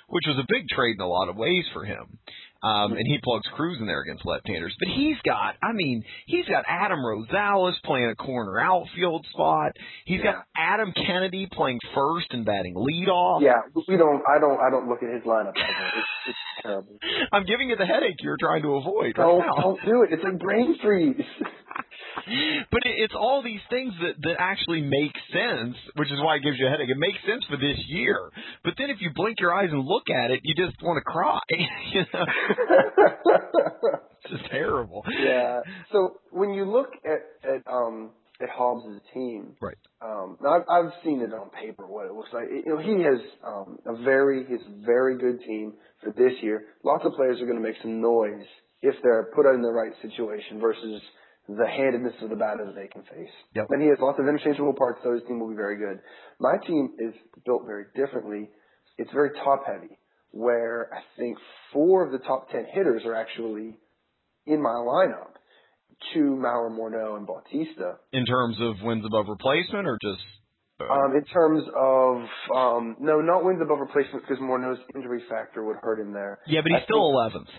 [0.10, 2.20] which was a big trade in a lot of ways for him.
[2.64, 4.76] Um, and he plugs Cruz in there against left-handers.
[4.80, 9.72] But he's got, I mean, he's got Adam Rosales playing a corner outfield spot.
[10.06, 10.34] He's Yeah.
[10.34, 13.42] got Adam Kennedy playing first and batting leadoff.
[13.42, 14.22] Yeah, we don't.
[14.30, 14.60] I don't.
[14.60, 15.54] I don't look at his lineup.
[15.56, 15.98] It's,
[16.28, 17.00] it's terrible.
[17.32, 19.56] I'm giving you the headache you're trying to avoid right Don't now.
[19.62, 20.10] don't do it.
[20.14, 21.16] It's like brain freeze.
[22.72, 26.44] but it, it's all these things that that actually make sense, which is why it
[26.44, 26.90] gives you a headache.
[26.90, 28.32] It makes sense for this year,
[28.64, 31.04] but then if you blink your eyes and look at it, you just want to
[31.04, 31.40] cry.
[31.94, 32.26] you know,
[34.24, 35.04] it's just terrible.
[35.20, 35.62] yeah.
[35.92, 39.78] So when you look at at um at Hobbs' team, Right.
[40.02, 42.46] Um, now I've, I've seen it on paper what it looks like.
[42.50, 46.66] You know, he has um, a very he's a very good team for this year.
[46.84, 48.46] Lots of players are going to make some noise
[48.82, 51.02] if they're put in the right situation versus
[51.58, 53.32] the handedness of the batter that they can face.
[53.56, 53.68] Yep.
[53.72, 56.00] And he has lots of interchangeable parts, so his team will be very good.
[56.40, 57.14] My team is
[57.46, 58.50] built very differently.
[58.98, 59.98] It's very top heavy,
[60.32, 61.38] where I think
[61.74, 63.78] four of the top ten hitters are actually
[64.46, 65.34] in my lineup.
[66.14, 67.98] Two, Mauer, Morneau, and Bautista.
[68.12, 70.24] In terms of wins above replacement, or just
[70.82, 72.16] uh, Um, in terms of
[72.56, 76.40] um, no, not wins above replacement because Morneau's injury factor would hurt him there.
[76.48, 77.50] yeah, but I he's still think- eleventh.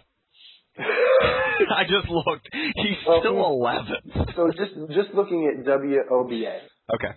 [0.79, 2.49] I just looked.
[2.53, 4.35] He's well, still eleventh.
[4.37, 6.59] so just just looking at WOBA.
[6.95, 7.15] Okay.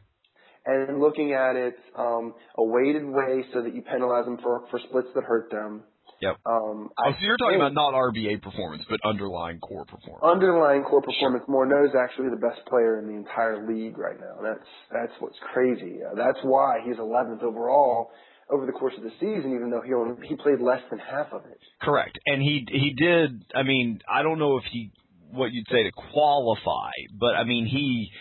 [0.66, 4.80] And looking at it um, a weighted way so that you penalize them for for
[4.90, 5.84] splits that hurt them.
[6.22, 6.38] Yep.
[6.46, 10.24] Um, oh, so you're talking about not RBA performance, but underlying core performance.
[10.24, 11.44] Underlying core performance.
[11.44, 14.42] Is actually the best player in the entire league right now.
[14.42, 16.00] That's that's what's crazy.
[16.04, 18.12] Uh, that's why he's 11th overall
[18.50, 21.28] over the course of the season, even though he only, he played less than half
[21.32, 21.60] of it.
[21.82, 23.46] Correct, and he he did.
[23.56, 24.92] I mean, I don't know if he
[25.32, 28.12] what you'd say to qualify, but I mean he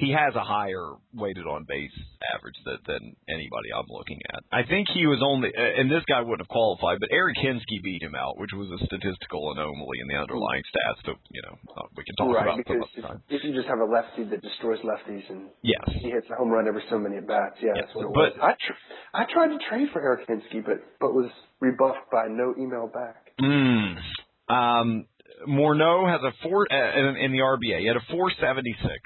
[0.00, 1.92] he has a higher weighted on base
[2.32, 4.40] average that, than anybody I'm looking at.
[4.48, 8.02] I think he was only, and this guy wouldn't have qualified, but Eric Hinske beat
[8.02, 11.04] him out, which was a statistical anomaly in the underlying stats.
[11.04, 13.80] So you know uh, we can talk right, about because if, if you just have
[13.80, 17.20] a lefty that destroys lefties and yes, he hits a home run every so many
[17.20, 18.40] at bats, yeah, yes, that's what it but, was.
[18.40, 18.80] I tr-
[19.12, 21.28] I tried to trade for Eric Hinske, but but was
[21.60, 23.36] rebuffed by no email back.
[23.36, 24.00] Mm.
[24.48, 25.06] Um,
[25.48, 27.80] Morneau has a four uh, in, in the RBA.
[27.80, 28.98] He had a 476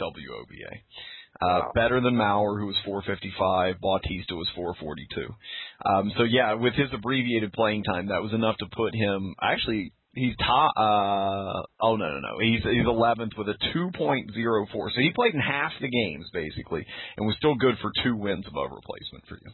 [0.00, 0.72] WOBA.
[1.40, 1.72] Uh, wow.
[1.74, 3.80] Better than Mauer, who was 455.
[3.80, 5.34] Bautista was 442.
[5.84, 9.34] Um, so yeah, with his abbreviated playing time, that was enough to put him.
[9.40, 10.72] Actually, he's top.
[10.76, 12.38] Uh, oh no, no, no.
[12.40, 14.68] He's he's 11th with a 2.04.
[14.72, 16.84] So he played in half the games basically,
[17.16, 19.50] and was still good for two wins above replacement for you.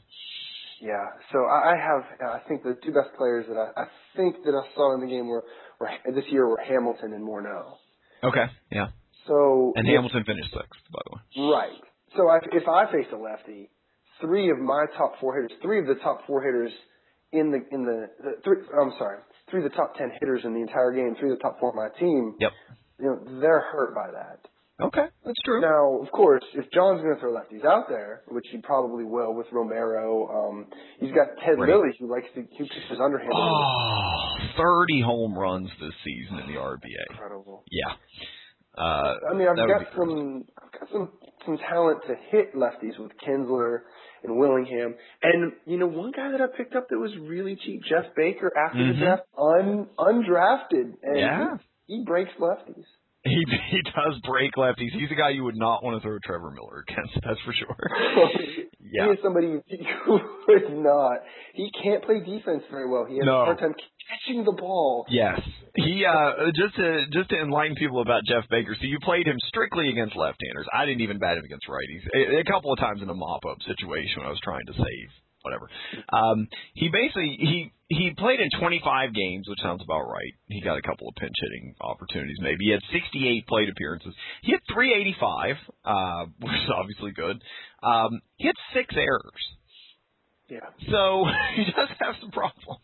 [0.80, 1.06] Yeah.
[1.32, 2.04] So I have.
[2.20, 3.84] I think the two best players that I, I
[4.16, 5.44] think that I saw in the game were,
[5.80, 7.76] were this year were Hamilton and Morneau.
[8.22, 8.46] Okay.
[8.70, 8.88] Yeah.
[9.26, 11.50] So and Hamilton finished sixth, by the way.
[11.50, 11.82] Right.
[12.16, 13.70] So I, if I face a lefty,
[14.20, 16.72] three of my top four hitters, three of the top four hitters
[17.32, 19.18] in the in the, the three, I'm sorry,
[19.50, 21.70] three of the top ten hitters in the entire game, three of the top four
[21.70, 22.34] of my team.
[22.40, 22.52] Yep.
[23.00, 24.40] You know they're hurt by that.
[24.78, 25.62] Okay, that's true.
[25.62, 29.32] Now, of course, if John's going to throw lefties out there, which he probably will
[29.32, 30.66] with Romero, um,
[31.00, 31.70] he's got Ted right.
[31.70, 33.32] Lilly who likes to who pitches underhand.
[33.34, 37.04] Oh, 30 home runs this season in the RBA.
[37.10, 37.64] Incredible.
[37.70, 37.94] Yeah.
[38.76, 41.08] Uh, I mean, I've got some, I've got some,
[41.44, 43.80] some talent to hit lefties with Kinsler
[44.22, 44.94] and Willingham.
[45.22, 48.52] And, you know, one guy that I picked up that was really cheap, Jeff Baker,
[48.56, 49.00] after mm-hmm.
[49.00, 50.94] the draft, un, undrafted.
[51.02, 51.46] And yeah.
[51.86, 52.84] he, he breaks lefties.
[53.26, 54.92] He he does break lefties.
[54.92, 57.12] He's a guy you would not want to throw Trevor Miller against.
[57.26, 57.76] That's for sure.
[58.96, 59.06] yeah.
[59.06, 61.20] He is somebody you would not.
[61.54, 63.04] He can't play defense very well.
[63.04, 63.42] He has no.
[63.42, 63.74] a hard time
[64.08, 65.04] catching the ball.
[65.10, 65.40] Yes.
[65.74, 68.74] He uh just to just to enlighten people about Jeff Baker.
[68.80, 70.66] So you played him strictly against left-handers.
[70.72, 72.02] I didn't even bat him against righties.
[72.14, 75.08] A, a couple of times in a mop-up situation when I was trying to save
[75.42, 75.70] whatever.
[76.12, 80.34] Um, he basically he he played in 25 games, which sounds about right.
[80.48, 82.36] He got a couple of pinch hitting opportunities.
[82.40, 84.14] Maybe he had 68 plate appearances.
[84.42, 87.42] He had 385, uh, which is obviously good.
[87.82, 89.42] Um, he had six errors.
[90.48, 90.66] Yeah.
[90.90, 91.24] So
[91.56, 92.82] he does have some problems.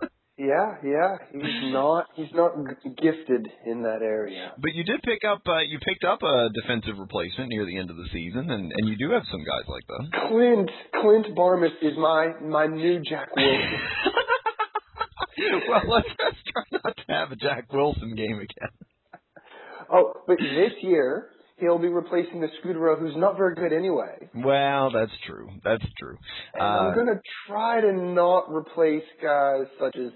[0.38, 4.52] Yeah, yeah, he's not he's not gifted in that area.
[4.58, 7.90] But you did pick up uh, you picked up a defensive replacement near the end
[7.90, 10.28] of the season, and and you do have some guys like that.
[10.28, 13.78] Clint Clint Barmes is my my new Jack Wilson.
[15.68, 18.70] well, let's, let's try not to have a Jack Wilson game again.
[19.92, 24.28] Oh, but this year he'll be replacing the Scutaro, who's not very good anyway.
[24.34, 25.48] Well, that's true.
[25.64, 26.16] That's true.
[26.54, 30.12] And uh, I'm going to try to not replace guys such as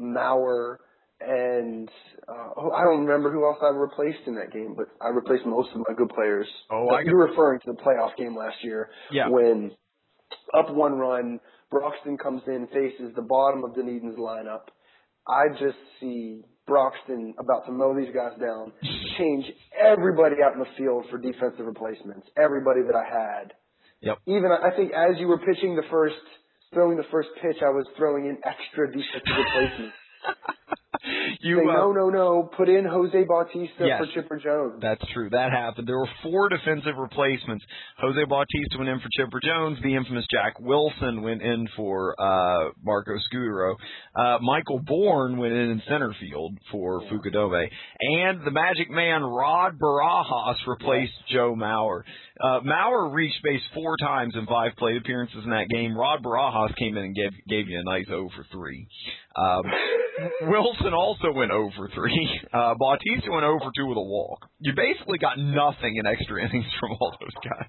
[0.00, 0.76] Mauer
[1.20, 1.88] and
[2.28, 5.46] uh, oh, I don't remember who else I replaced in that game, but I replaced
[5.46, 6.46] most of my good players.
[6.70, 9.28] Oh, I you're referring to the playoff game last year yeah.
[9.28, 9.70] when
[10.56, 14.70] up one run, Broxton comes in, faces the bottom of Dunedin's lineup.
[15.28, 18.72] I just see Broxton about to mow these guys down,
[19.18, 23.52] change everybody out in the field for defensive replacements, everybody that I had.
[24.00, 24.18] Yep.
[24.26, 26.14] Even I think as you were pitching the first,
[26.72, 29.96] throwing the first pitch, I was throwing in extra defensive replacements.
[31.46, 32.50] you Say, uh, no, no, no.
[32.56, 34.82] Put in Jose Bautista yes, for Chipper Jones.
[34.82, 35.30] That's true.
[35.30, 35.86] That happened.
[35.86, 37.64] There were four defensive replacements.
[37.98, 39.78] Jose Bautista went in for Chipper Jones.
[39.82, 43.76] The infamous Jack Wilson went in for uh, Marco Scutaro.
[44.14, 47.08] Uh, Michael Bourn went in in center field for yeah.
[48.00, 51.36] And the Magic Man Rod Barajas replaced yeah.
[51.36, 52.02] Joe Mauer.
[52.42, 55.96] Uh, Mauer reached base four times in five plate appearances in that game.
[55.96, 58.88] Rod Barajas came in and gave gave you a nice 0 for 3.
[59.36, 59.62] Um,
[60.50, 62.28] Wilson also went over three.
[62.52, 64.48] Uh, Bautista went over two with a walk.
[64.60, 67.68] You basically got nothing in extra innings from all those guys.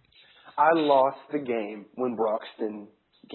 [0.58, 2.88] I lost the game when Broxton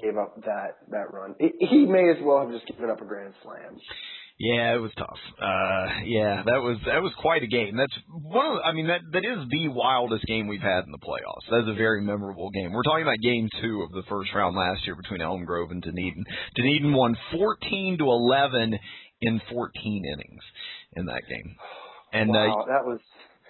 [0.03, 1.35] gave up that that run.
[1.39, 3.79] he may as well have just given up a grand slam.
[4.43, 5.23] Yeah, it was tough.
[5.39, 7.77] Uh, yeah, that was that was quite a game.
[7.77, 8.55] That's one of.
[8.59, 11.47] The, I mean, that that is the wildest game we've had in the playoffs.
[11.47, 12.73] That's a very memorable game.
[12.73, 15.81] We're talking about game two of the first round last year between Elm Grove and
[15.81, 16.25] Dunedin.
[16.57, 18.75] Dunedin won fourteen to eleven
[19.23, 20.43] in 14 innings
[20.97, 21.55] in that game.
[22.13, 22.99] And wow, uh, that was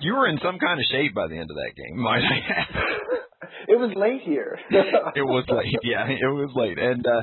[0.01, 2.39] you were in some kind of shape by the end of that game, might I
[2.53, 2.67] add.
[3.69, 4.59] it was late here.
[4.71, 7.23] it was late, yeah, it was late, and uh,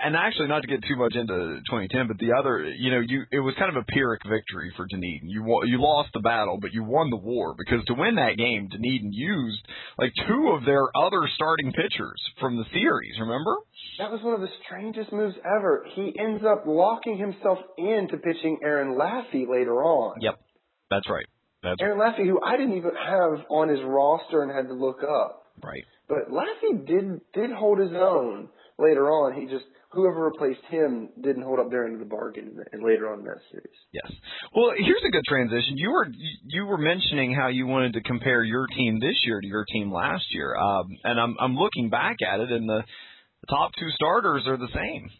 [0.00, 3.24] and actually, not to get too much into 2010, but the other, you know, you
[3.30, 5.28] it was kind of a pyrrhic victory for Dunedin.
[5.28, 8.68] You you lost the battle, but you won the war because to win that game,
[8.68, 9.62] Dunedin used
[9.98, 13.14] like two of their other starting pitchers from the series.
[13.20, 13.56] Remember?
[13.98, 15.86] That was one of the strangest moves ever.
[15.94, 20.20] He ends up locking himself into pitching Aaron Laffey later on.
[20.20, 20.38] Yep,
[20.90, 21.26] that's right.
[21.62, 25.02] That's Aaron Laffey, who I didn't even have on his roster and had to look
[25.02, 25.42] up.
[25.62, 25.84] Right.
[26.08, 29.40] But Laffey did did hold his own later on.
[29.40, 33.10] He just whoever replaced him didn't hold up their end of the bargain and later
[33.12, 33.74] on in that series.
[33.92, 34.10] Yes.
[34.54, 35.76] Well, here's a good transition.
[35.76, 36.06] You were
[36.44, 39.92] you were mentioning how you wanted to compare your team this year to your team
[39.92, 42.82] last year, um, and I'm I'm looking back at it, and the,
[43.40, 45.10] the top two starters are the same.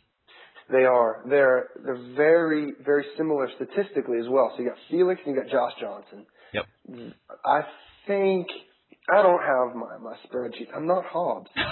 [0.71, 1.23] They are.
[1.29, 4.53] They're they're very very similar statistically as well.
[4.57, 6.27] So you got Felix and you got Josh Johnson.
[6.53, 7.13] Yep.
[7.45, 7.61] I
[8.07, 8.47] think
[9.13, 10.69] I don't have my my spreadsheet.
[10.75, 11.51] I'm not Hobbs.
[11.57, 11.63] so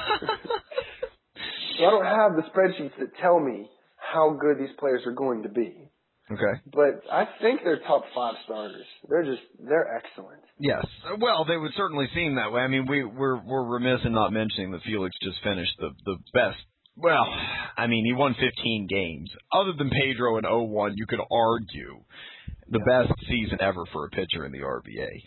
[1.85, 5.49] I don't have the spreadsheets that tell me how good these players are going to
[5.49, 5.91] be.
[6.31, 6.61] Okay.
[6.73, 8.87] But I think they're top five starters.
[9.09, 10.43] They're just they're excellent.
[10.59, 10.87] Yes.
[11.21, 12.63] Well, they would certainly seem that way.
[12.63, 16.17] I mean, we we're we're remiss in not mentioning that Felix just finished the the
[16.33, 16.63] best
[16.97, 17.27] well,
[17.77, 19.31] I mean, he won 15 games.
[19.53, 22.05] Other than Pedro in 01, you could argue
[22.69, 23.03] the yeah.
[23.03, 25.23] best season ever for a pitcher in the RBA.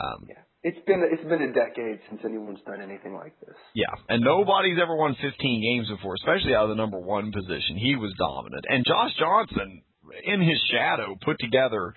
[0.00, 0.42] Um, yeah.
[0.62, 3.54] It's been it's been a decade since anyone's done anything like this.
[3.74, 5.30] Yeah, and nobody's ever won 15
[5.62, 7.78] games before, especially out of the number one position.
[7.78, 9.82] He was dominant, and Josh Johnson,
[10.24, 11.94] in his shadow, put together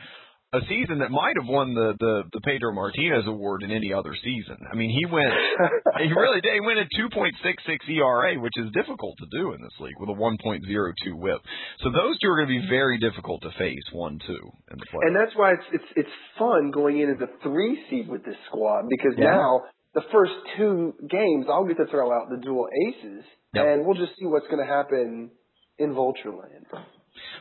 [0.54, 4.12] a season that might have won the, the the Pedro Martinez award in any other
[4.20, 4.60] season.
[4.68, 5.32] I mean, he went
[6.04, 6.52] he really did.
[6.54, 10.18] He went at 2.66 ERA, which is difficult to do in this league with a
[10.20, 10.68] 1.02
[11.16, 11.42] WHIP.
[11.80, 14.86] So those two are going to be very difficult to face one two in the
[14.92, 15.08] playoffs.
[15.08, 18.36] And that's why it's it's it's fun going in as a three seed with this
[18.52, 19.32] squad because yeah.
[19.32, 19.64] now
[19.96, 23.24] the first two games I'll get to throw out the dual aces
[23.56, 23.66] yep.
[23.68, 25.32] and we'll just see what's going to happen
[25.80, 26.68] in Vultureland.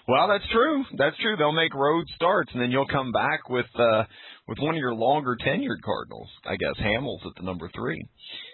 [0.08, 0.84] Well, that's true.
[0.98, 1.36] That's true.
[1.36, 4.04] They'll make road starts, and then you'll come back with uh,
[4.48, 6.28] with one of your longer tenured Cardinals.
[6.44, 8.04] I guess Hamels at the number three.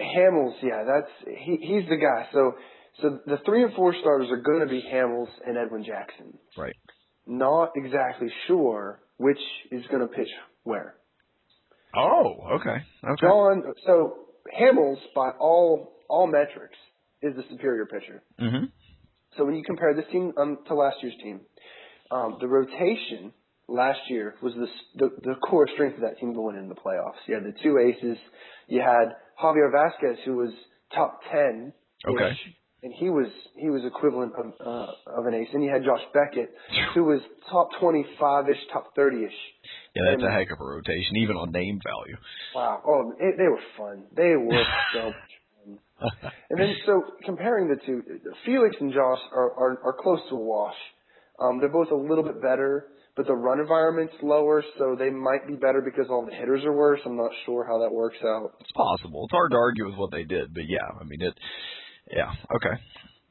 [0.01, 1.57] Hamels, yeah, that's he.
[1.57, 2.29] He's the guy.
[2.33, 2.53] So,
[3.03, 6.39] so the three and four starters are going to be Hamels and Edwin Jackson.
[6.57, 6.77] Right.
[7.27, 9.41] Not exactly sure which
[9.73, 10.29] is going to pitch
[10.65, 10.95] where.
[11.97, 12.77] Oh, okay.
[13.05, 13.23] Okay.
[13.23, 14.15] John, so
[14.59, 16.77] Hamels, by all all metrics,
[17.23, 18.23] is the superior pitcher.
[18.41, 18.65] Mm-hmm.
[19.37, 21.41] So when you compare this team um, to last year's team,
[22.11, 23.33] um, the rotation
[23.69, 27.21] last year was the, the the core strength of that team going into the playoffs.
[27.27, 28.17] You had the two aces.
[28.69, 30.51] You had Javier Vazquez, who was
[30.95, 31.73] top ten.
[32.07, 32.33] Okay.
[32.83, 35.49] And he was he was equivalent of uh, of an ace.
[35.53, 36.55] And you had Josh Beckett,
[36.95, 37.21] who was
[37.51, 39.39] top twenty five ish, top thirty ish.
[39.95, 42.17] Yeah, that's and, a heck of a rotation, even on name value.
[42.55, 42.83] Wow.
[42.87, 44.05] Oh, it, they were fun.
[44.15, 44.63] They were
[44.95, 45.13] so
[46.51, 48.03] and then, so comparing the two,
[48.45, 50.77] Felix and Josh are, are, are close to a wash.
[51.41, 55.47] Um, they're both a little bit better, but the run environment's lower, so they might
[55.47, 57.01] be better because all the hitters are worse.
[57.05, 58.53] I'm not sure how that works out.
[58.61, 59.25] It's possible.
[59.25, 61.35] It's hard to argue with what they did, but yeah, I mean it.
[62.11, 62.81] Yeah, okay.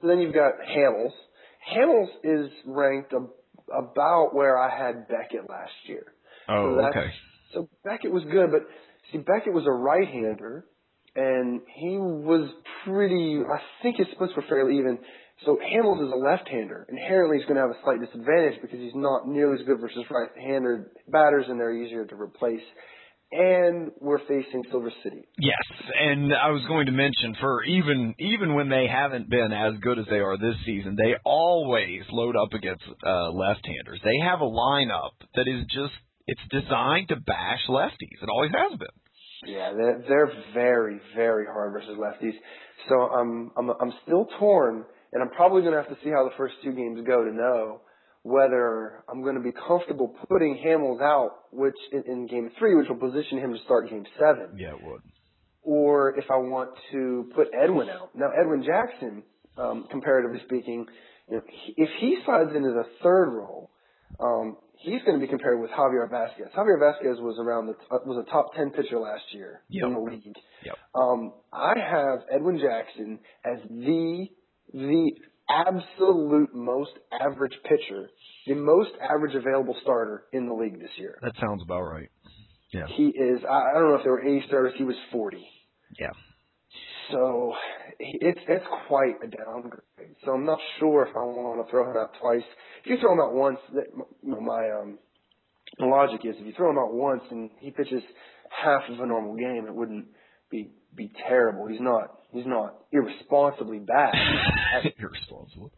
[0.02, 1.14] So then you've got Hamels.
[1.74, 3.32] Hamels is ranked ab-
[3.70, 6.04] about where I had Beckett last year.
[6.48, 7.12] Oh, so okay.
[7.54, 8.62] So Beckett was good, but
[9.12, 10.66] see, Beckett was a right-hander
[11.16, 12.50] and he was
[12.86, 13.40] pretty.
[13.42, 15.00] I think his splits were fairly even.
[15.46, 16.88] So Hamels is a left-hander.
[16.90, 20.06] Inherently, he's going to have a slight disadvantage because he's not nearly as good versus
[20.10, 22.64] right-handed batters, and they're easier to replace.
[23.32, 25.28] And we're facing Silver City.
[25.40, 25.66] Yes,
[26.00, 30.00] and I was going to mention for even even when they haven't been as good
[30.00, 34.00] as they are this season, they always load up against uh, left-handers.
[34.04, 35.94] They have a lineup that is just
[36.28, 38.22] it's designed to bash lefties.
[38.22, 38.96] It always has been.
[39.46, 42.36] Yeah, they're, they're very, very hard versus lefties.
[42.90, 46.24] So I'm, I'm, I'm still torn, and I'm probably going to have to see how
[46.24, 47.82] the first two games go to know
[48.24, 52.88] whether I'm going to be comfortable putting Hamels out, which in, in game three, which
[52.90, 54.58] will position him to start game seven.
[54.58, 55.02] Yeah, it would.
[55.62, 58.10] Or if I want to put Edwin out.
[58.16, 59.22] Now, Edwin Jackson,
[59.58, 60.88] um, comparatively speaking,
[61.30, 61.42] you know,
[61.78, 63.70] if he slides into the third role,
[64.20, 66.52] um, he's going to be compared with Javier Vazquez.
[66.56, 69.86] Javier Vazquez was around the uh, was a top ten pitcher last year yep.
[69.86, 70.36] in the league.
[70.64, 70.76] Yep.
[70.94, 74.28] Um, I have Edwin Jackson as the
[74.74, 75.12] the
[75.50, 78.10] absolute most average pitcher,
[78.48, 81.18] the most average available starter in the league this year.
[81.22, 82.10] That sounds about right.
[82.74, 82.88] Yeah.
[82.96, 83.42] He is.
[83.50, 84.74] I, I don't know if there were 80 starters.
[84.78, 85.38] He was 40.
[86.00, 86.10] Yeah.
[87.12, 87.54] So
[88.00, 89.82] it's it's quite a downgrade.
[90.26, 92.44] So I'm not sure if I want to throw him out twice.
[92.84, 93.86] If you throw him out once, that
[94.32, 95.00] know, my um
[95.80, 98.04] logic is if you throw him out once and he pitches
[98.50, 100.06] half of a normal game, it wouldn't
[100.50, 101.68] be be terrible.
[101.68, 104.14] He's not he's not irresponsibly bad.
[105.00, 105.72] irresponsible.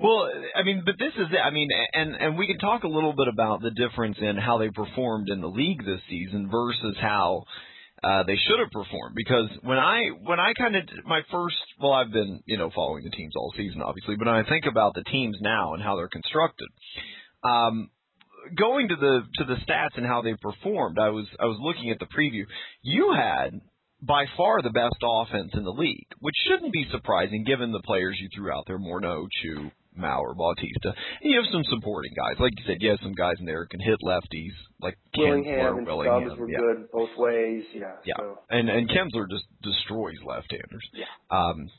[0.00, 1.38] Well, I mean, but this is it.
[1.38, 4.58] I mean, and and we can talk a little bit about the difference in how
[4.58, 7.44] they performed in the league this season versus how
[8.02, 11.92] uh, they should have performed because when I when I kind of my first well
[11.92, 14.94] I've been you know following the teams all season obviously but when I think about
[14.94, 16.68] the teams now and how they're constructed
[17.48, 17.90] um
[18.56, 21.90] going to the to the stats and how they performed I was I was looking
[21.90, 22.44] at the preview
[22.82, 23.60] you had
[24.02, 28.16] by far the best offense in the league which shouldn't be surprising given the players
[28.20, 30.94] you threw out there Morneau Choo Mauer, Bautista.
[31.22, 32.36] And you have some supporting guys.
[32.38, 35.58] Like you said, you have some guys in there who can hit lefties, like Willingham
[35.58, 36.22] Kinsler, and Willingham.
[36.26, 36.58] Stubbs were yeah.
[36.58, 37.64] good both ways.
[37.74, 37.96] Yeah.
[38.04, 38.14] Yeah.
[38.18, 38.38] So.
[38.50, 40.86] And and Kinsler just destroys left-handers.
[40.92, 41.06] Yeah.
[41.30, 41.70] Um,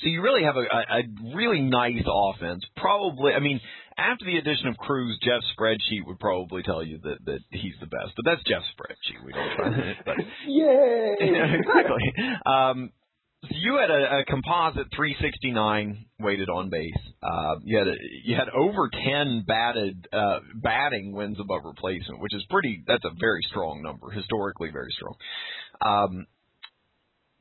[0.00, 2.64] so you really have a, a, a really nice offense.
[2.76, 3.60] Probably, I mean,
[3.96, 7.86] after the addition of Cruz, Jeff's spreadsheet would probably tell you that that he's the
[7.86, 8.12] best.
[8.16, 9.24] But that's Jeff's spreadsheet.
[9.24, 9.94] We don't try that.
[10.04, 11.16] But Yay!
[11.20, 12.12] exactly.
[12.46, 12.90] Um,
[13.42, 16.92] so you had a, a composite 369 weighted on base.
[17.22, 17.94] Uh, you had a,
[18.24, 22.82] you had over 10 batted uh, batting wins above replacement, which is pretty.
[22.86, 25.14] That's a very strong number, historically very strong.
[25.84, 26.26] Um,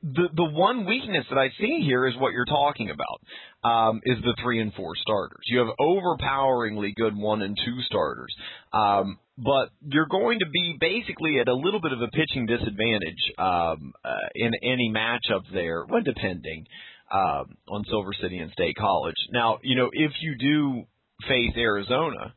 [0.04, 4.18] the the one weakness that I see here is what you're talking about um, is
[4.22, 5.44] the three and four starters.
[5.48, 8.34] You have overpoweringly good one and two starters,
[8.74, 13.34] um, but you're going to be basically at a little bit of a pitching disadvantage
[13.40, 16.68] um, uh, in any matchup there, when depending
[17.12, 19.18] um, on Silver City and State College.
[19.32, 20.84] Now, you know if you do
[21.28, 22.36] face Arizona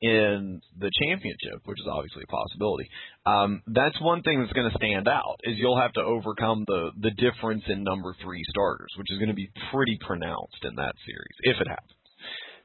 [0.00, 2.88] in the championship, which is obviously a possibility.
[3.26, 6.90] Um, that's one thing that's going to stand out is you'll have to overcome the
[7.00, 10.94] the difference in number three starters, which is going to be pretty pronounced in that
[11.04, 11.92] series if it happens.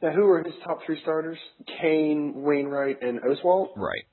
[0.01, 1.37] Now, who are his top three starters?
[1.81, 3.69] Cain, Wainwright, and Oswalt.
[3.75, 4.03] Right.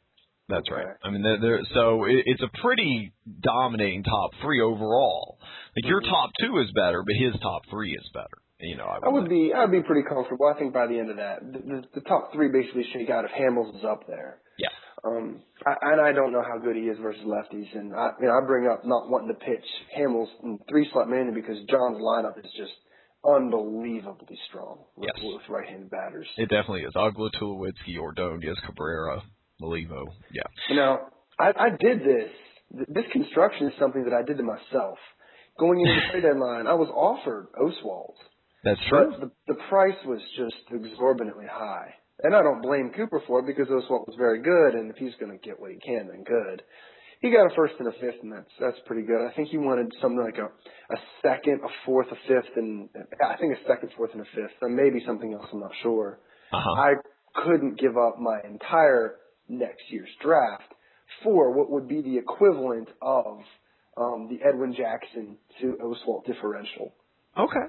[0.49, 0.83] That's Okay.
[0.85, 0.97] right.
[1.03, 5.39] I mean, they're, they're, so it, it's a pretty dominating top three overall.
[5.77, 6.11] Like your Mhm.
[6.11, 8.39] top two is better, but his top three is better.
[8.63, 10.47] You know, I would, I would be I would be pretty comfortable.
[10.47, 13.25] I think by the end of that, the, the, the top three basically shake out
[13.25, 14.39] if Hamels is up there.
[14.59, 14.69] Yeah.
[15.05, 18.27] Um, I, and I don't know how good he is versus lefties, and I, you
[18.29, 19.65] know, I bring up not wanting to pitch
[19.99, 22.71] Hamels in three slot mainly because John's lineup is just
[23.25, 25.25] unbelievably strong with, Yes.
[25.25, 26.27] with right-handed batters.
[26.37, 26.93] It definitely is.
[26.97, 29.23] Uggla, Tulowitzki, Ordonez, Cabrera,
[29.61, 30.05] Malivo.
[30.33, 30.43] Yeah.
[30.69, 30.99] You know,
[31.39, 32.31] I, I did this.
[32.89, 34.99] This construction is something that I did to myself.
[35.59, 38.15] Going into the trade deadline, I was offered Oswalt.
[38.65, 39.11] That's true.
[39.11, 41.95] But the, the price was just exorbitantly high.
[42.23, 45.15] And I don't blame Cooper for it because Oswalt was very good, and if he's
[45.19, 46.63] going to get what he can, then good.
[47.21, 49.25] He got a first and a fifth, and that's that's pretty good.
[49.25, 52.89] I think he wanted something like a a second, a fourth, a fifth, and
[53.25, 55.47] I think a second, fourth, and a fifth, and maybe something else.
[55.53, 56.19] I'm not sure.
[56.53, 56.83] Uh-huh.
[56.83, 56.95] I
[57.45, 59.17] couldn't give up my entire
[59.49, 60.75] next year's draft
[61.23, 63.39] for what would be the equivalent of
[63.97, 66.93] um, the Edwin Jackson to Oswalt differential.
[67.39, 67.67] Okay.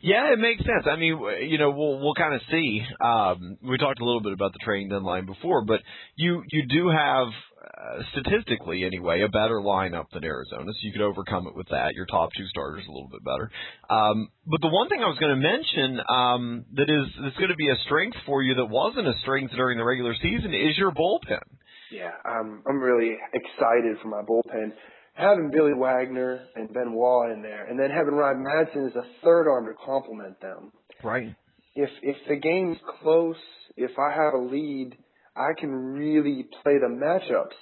[0.00, 0.84] Yeah, it makes sense.
[0.90, 2.82] I mean, you know, we'll we'll kind of see.
[3.00, 5.80] Um, we talked a little bit about the trading deadline before, but
[6.16, 7.28] you you do have
[7.64, 11.94] uh, statistically anyway a better lineup than Arizona, so you could overcome it with that.
[11.94, 13.50] Your top two starters a little bit better.
[13.88, 17.50] Um, but the one thing I was going to mention um, that is that's going
[17.50, 20.76] to be a strength for you that wasn't a strength during the regular season is
[20.76, 21.40] your bullpen.
[21.90, 24.72] Yeah, I'm I'm really excited for my bullpen.
[25.14, 29.48] Having Billy Wagner and Benoit in there, and then having Rod Madson as a third
[29.48, 30.72] arm to complement them.
[31.02, 31.34] Right.
[31.76, 33.36] If if the game's close,
[33.76, 34.96] if I have a lead,
[35.36, 37.56] I can really play the matchups.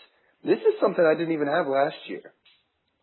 [0.45, 2.33] This is something I didn't even have last year.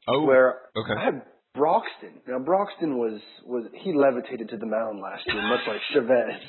[0.07, 0.23] Oh.
[0.23, 0.93] where okay.
[0.97, 1.21] I had
[1.53, 2.21] Broxton.
[2.27, 6.41] Now Broxton was was he levitated to the mound last year, much like Chavez.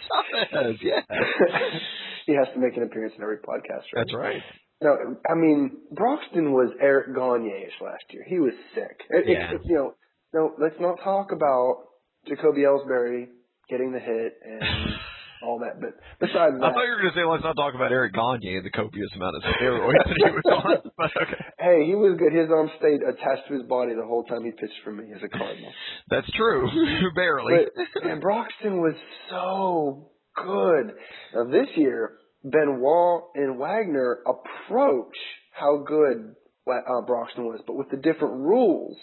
[0.50, 1.00] Chavez, yeah.
[2.26, 4.04] he has to make an appearance in every podcast, right?
[4.04, 4.42] That's right.
[4.82, 8.24] No, I mean Broxton was Eric Gagne-ish last year.
[8.26, 8.96] He was sick.
[9.10, 9.52] It- it- Yeah.
[9.64, 9.94] you know,
[10.32, 11.84] no, let's not talk about
[12.26, 13.28] Jacoby Ellsbury
[13.68, 14.62] getting the hit and
[15.42, 15.80] all that.
[15.80, 18.12] But besides that, I thought you were going to say let's not talk about Eric
[18.14, 20.90] Gagne and the copious amount of steroids that he was on.
[20.96, 21.44] But okay.
[21.58, 22.32] hey, he was good.
[22.32, 25.22] His arm stayed attached to his body the whole time he pitched for me as
[25.22, 25.72] a Cardinal.
[26.10, 26.68] That's true.
[27.16, 27.66] Barely.
[27.66, 28.94] But and Broxton was
[29.30, 30.92] so good.
[31.34, 35.16] Now this year, Benoit and Wagner approach
[35.52, 36.34] how good
[36.66, 38.96] uh, Broxton was, but with the different rules,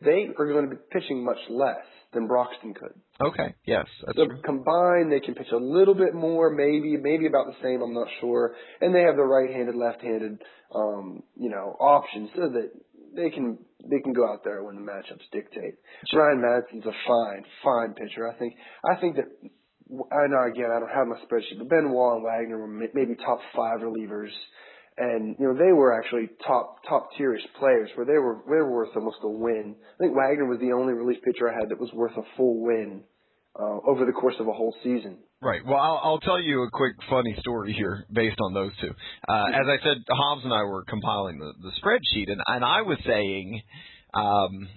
[0.00, 2.92] they are going to be pitching much less than Broxton could.
[3.24, 3.54] okay.
[3.64, 4.40] Yes, that's So true.
[4.44, 7.80] combined, they can pitch a little bit more, maybe, maybe about the same.
[7.80, 8.54] I'm not sure.
[8.80, 10.42] And they have the right-handed, left-handed,
[10.74, 12.70] um, you know, options so that
[13.14, 13.58] they can
[13.90, 15.74] they can go out there when the matchups dictate.
[16.14, 18.28] Ryan Madson's a fine, fine pitcher.
[18.28, 18.54] I think
[18.90, 19.26] I think that
[19.92, 23.40] I know again I don't have my spreadsheet, but Benoit and Wagner were maybe top
[23.54, 24.30] five relievers,
[24.96, 28.70] and you know they were actually top top tierish players where they were they were
[28.70, 29.76] worth almost a win.
[29.94, 32.62] I think Wagner was the only relief pitcher I had that was worth a full
[32.62, 33.02] win
[33.58, 35.18] uh, over the course of a whole season.
[35.42, 35.60] Right.
[35.66, 38.90] Well, I'll, I'll tell you a quick funny story here based on those two.
[39.28, 42.82] Uh, as I said, Hobbs and I were compiling the, the spreadsheet, and, and I
[42.82, 43.60] was saying,
[44.14, 44.68] um,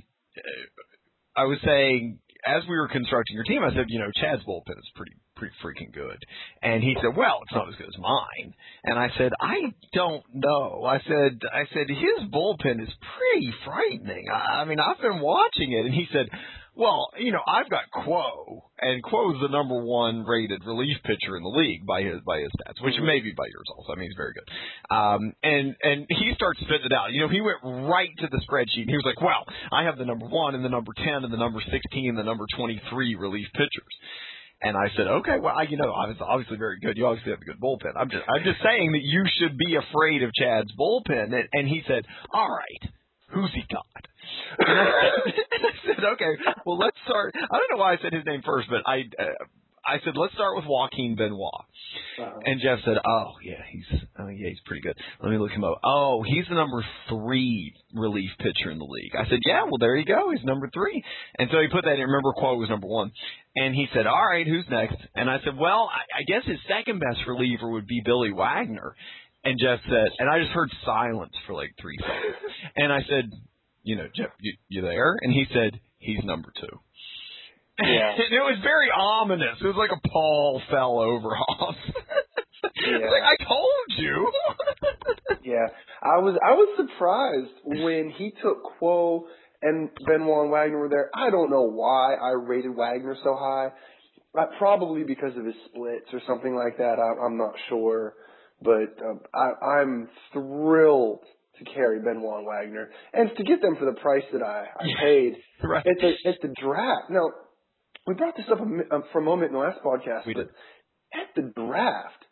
[1.38, 4.78] I was saying as we were constructing your team, I said, you know, Chad's bullpen
[4.78, 6.18] is pretty pretty freaking good.
[6.62, 8.54] And he said, well, it's not as good as mine.
[8.86, 10.86] And I said, I don't know.
[10.86, 14.26] I said, I said his bullpen is pretty frightening.
[14.34, 16.28] I, I mean, I've been watching it, and he said.
[16.76, 21.44] Well, you know, I've got Kuo, and Kuo's the number one rated relief pitcher in
[21.44, 23.94] the league by his by his stats, which may be by yours also.
[23.94, 24.48] I mean, he's very good.
[24.94, 27.14] Um, and and he starts spitting it out.
[27.14, 28.84] You know, he went right to the spreadsheet.
[28.84, 31.32] And he was like, "Well, I have the number one, and the number ten, and
[31.32, 33.96] the number sixteen, and the number twenty-three relief pitchers."
[34.62, 36.98] And I said, okay, well, I, you know, I was obviously very good.
[36.98, 37.92] You obviously have a good bullpen.
[37.96, 41.36] I'm just, I'm just saying that you should be afraid of Chad's bullpen.
[41.36, 42.92] And, and he said, all right,
[43.30, 44.08] who's he got?
[44.60, 46.34] And I, and I said, okay,
[46.66, 47.36] well, let's start.
[47.36, 49.46] I don't know why I said his name first, but I, uh,
[49.86, 51.52] I said, let's start with Joaquin Benoit.
[52.18, 52.40] Uh-huh.
[52.46, 53.86] And Jeff said, oh, yeah, he's,
[54.18, 54.98] oh, yeah, he's pretty good.
[55.22, 55.80] Let me look him up.
[55.84, 59.14] Oh, he's the number three relief pitcher in the league.
[59.16, 60.32] I said, yeah, well, there you go.
[60.32, 61.04] He's number three.
[61.38, 62.02] And so he put that in.
[62.02, 63.12] Remember, Kuo was number one.
[63.56, 64.98] And he said, all right, who's next?
[65.14, 68.96] And I said, well, I, I guess his second best reliever would be Billy Wagner.
[69.44, 72.36] And Jeff said, and I just heard silence for like three seconds.
[72.78, 73.30] And I said,
[73.86, 75.16] you know, Jeff, you, you there?
[75.22, 76.80] And he said, he's number two.
[77.80, 78.12] Yeah.
[78.12, 79.58] and it was very ominous.
[79.62, 81.78] It was like a pall fell over Hobbs.
[82.84, 83.10] yeah.
[83.10, 84.32] like I told you.
[85.44, 85.68] yeah,
[86.02, 89.24] I was I was surprised when he took Kuo
[89.62, 91.12] and Benoit and Wagner were there.
[91.14, 93.68] I don't know why I rated Wagner so high.
[94.38, 96.98] Uh, probably because of his splits or something like that.
[97.00, 98.16] I, I'm not sure,
[98.62, 101.24] but um, I, I'm thrilled
[101.60, 104.84] to carry Benoit and Wagner and to get them for the price that I, I
[105.02, 105.34] paid
[105.64, 105.86] right.
[105.86, 107.10] at the at the draft.
[107.10, 107.30] Now
[108.08, 110.48] we brought this up a, uh, for a moment in the last podcast, we but
[110.48, 110.50] did.
[111.14, 112.24] at the draft,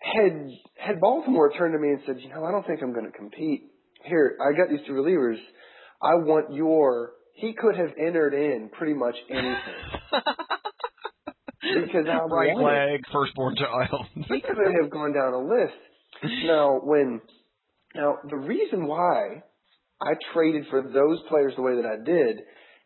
[0.00, 0.48] had
[0.78, 3.16] had Baltimore turned to me and said, you know, I don't think I'm going to
[3.16, 3.62] compete.
[4.04, 5.38] Here, I got these two relievers.
[6.02, 7.12] I want your.
[7.34, 9.58] He could have entered in pretty much anything.
[11.60, 14.06] because I right leg, firstborn child.
[14.14, 15.74] he could have gone down a list.
[16.44, 17.20] Now, when
[17.98, 19.42] now the reason why
[20.00, 22.38] I traded for those players the way that I did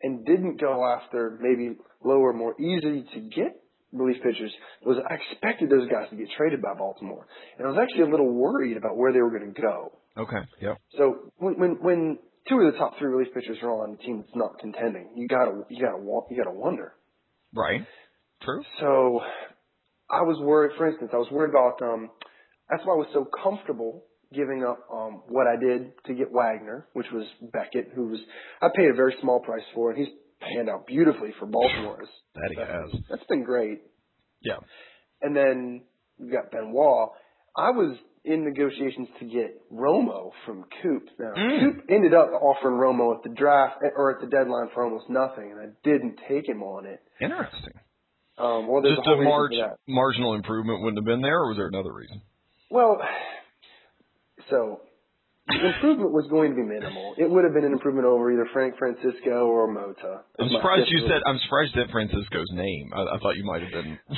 [0.02, 3.54] and didn't go after maybe lower, more easy to get
[3.92, 4.52] relief pitchers
[4.84, 7.26] was I expected those guys to get traded by Baltimore,
[7.58, 9.92] and I was actually a little worried about where they were going to go.
[10.16, 10.40] Okay.
[10.60, 10.78] Yep.
[10.98, 14.18] So when when when two of the top three relief pitchers are on a team
[14.18, 16.94] that's not contending, you gotta you gotta you gotta wonder.
[17.54, 17.82] Right.
[18.42, 18.62] True.
[18.80, 19.20] So
[20.10, 20.72] I was worried.
[20.76, 21.80] For instance, I was worried about.
[21.82, 22.10] um
[22.70, 24.04] That's why I was so comfortable
[24.34, 28.20] giving up um what I did to get Wagner, which was Beckett, who was
[28.60, 32.02] I paid a very small price for, and he's panned out beautifully for Baltimore.
[32.34, 33.02] That he has.
[33.10, 33.82] That's been great.
[34.42, 34.56] Yeah.
[35.20, 35.82] And then
[36.18, 37.10] you got Benoit.
[37.56, 41.08] I was in negotiations to get Romo from Coop.
[41.18, 41.60] Now Mm.
[41.60, 45.50] Coop ended up offering Romo at the draft or at the deadline for almost nothing,
[45.52, 47.00] and I didn't take him on it.
[47.20, 47.74] Interesting.
[48.38, 49.52] Um, well, there's Just a a marg-
[49.86, 52.22] marginal improvement wouldn't have been there, or was there another reason?
[52.70, 52.98] Well,
[54.50, 54.80] so
[55.48, 57.14] the improvement was going to be minimal.
[57.18, 60.22] It would have been an improvement over either Frank Francisco or Mota.
[60.38, 61.20] I'm surprised you said.
[61.26, 62.90] I'm surprised that Francisco's name.
[62.94, 63.98] I, I thought you might have been.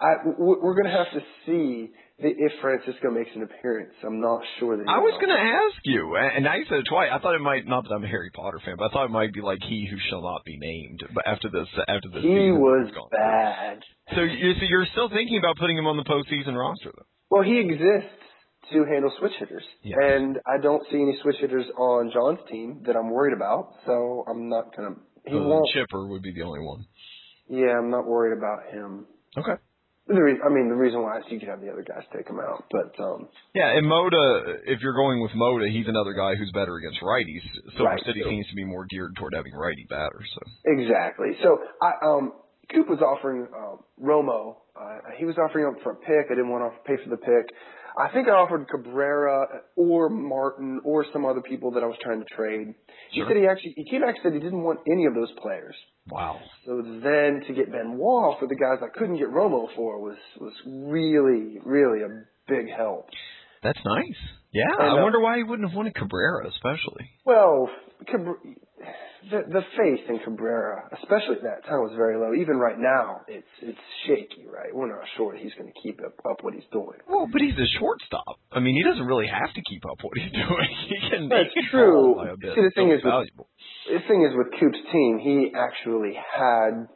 [0.00, 1.90] I, we're going to have to see
[2.20, 3.94] if Francisco makes an appearance.
[4.06, 4.86] I'm not sure that.
[4.88, 7.10] I was going to ask you, and now you said it twice.
[7.12, 9.10] I thought it might not that I'm a Harry Potter fan, but I thought it
[9.10, 11.02] might be like he who shall not be named.
[11.14, 13.10] But after this, after this, He was gone.
[13.10, 13.82] bad.
[14.14, 17.06] So, you, so you're still thinking about putting him on the postseason roster, though?
[17.30, 18.22] Well, he exists
[18.72, 19.98] to handle switch hitters, Yes.
[20.02, 23.74] and I don't see any switch hitters on John's team that I'm worried about.
[23.86, 25.00] So I'm not going to.
[25.30, 25.68] He Other won't.
[25.74, 26.86] Chipper would be the only one.
[27.48, 29.06] Yeah, I'm not worried about him.
[29.36, 29.60] Okay.
[30.06, 32.26] The re- I mean, the reason why is you could have the other guys take
[32.26, 36.34] him out, but um, Yeah, and Mota, if you're going with Mota, he's another guy
[36.34, 37.44] who's better against righties.
[37.76, 40.24] Silver Right, City so- seems to be more geared toward having righty batters.
[40.34, 41.36] So Exactly.
[41.42, 42.32] So I um
[42.72, 44.56] Coop was offering um Romo.
[44.78, 46.26] Uh, he was offering up for a pick.
[46.30, 47.52] I didn't want to pay for the pick.
[47.98, 52.20] I think I offered Cabrera or Martin or some other people that I was trying
[52.20, 52.74] to trade.
[53.10, 55.30] He said he actually he came back and said he didn't want any of those
[55.42, 55.74] players.
[56.10, 56.38] wow.
[56.64, 60.52] So then to get Benoit for the guys I couldn't get Romo for was was
[60.66, 62.08] really really a
[62.46, 63.08] big help.
[63.62, 64.16] That's nice.
[64.52, 67.10] Yeah, I, I wonder why he wouldn't have wanted Cabrera, especially.
[67.26, 67.68] Well,
[68.10, 68.38] Cabr-
[69.30, 72.34] the the faith in Cabrera, especially at that time, was very low.
[72.34, 74.46] Even right now, it's it's shaky.
[74.46, 76.98] Right, we're not sure he's going to keep up, up what he's doing.
[77.08, 78.38] Well, but he's a shortstop.
[78.52, 80.70] I mean, he doesn't really have to keep up what he's doing.
[80.88, 81.28] He can.
[81.28, 82.14] That's he can true.
[82.14, 82.54] fall by a bit.
[82.54, 83.46] See, the thing is, with,
[83.90, 86.86] the thing is with Coop's team, he actually had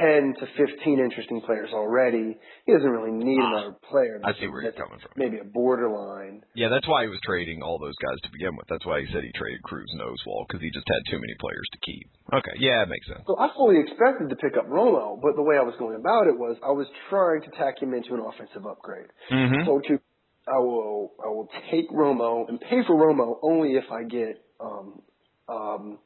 [0.00, 2.36] 10 to 15 interesting players already.
[2.66, 4.20] He doesn't really need Ah, another player.
[4.24, 5.12] I see where you're coming from.
[5.16, 6.42] Maybe a borderline.
[6.54, 8.66] Yeah, that's why he was trading all those guys to begin with.
[8.68, 11.34] That's why he said he traded Cruz and Oswalt because he just had too many
[11.38, 12.10] players to keep.
[12.34, 13.22] Okay, yeah, it makes sense.
[13.26, 16.26] So I fully expected to pick up Romo, but the way I was going about
[16.26, 19.06] it was I was trying to tack him into an offensive upgrade.
[19.30, 19.62] Mm-hmm.
[19.64, 20.00] So to
[20.48, 25.02] I will I will take Romo and pay for Romo only if I get um
[25.48, 25.98] um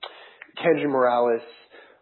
[0.63, 1.41] Kendry Morales,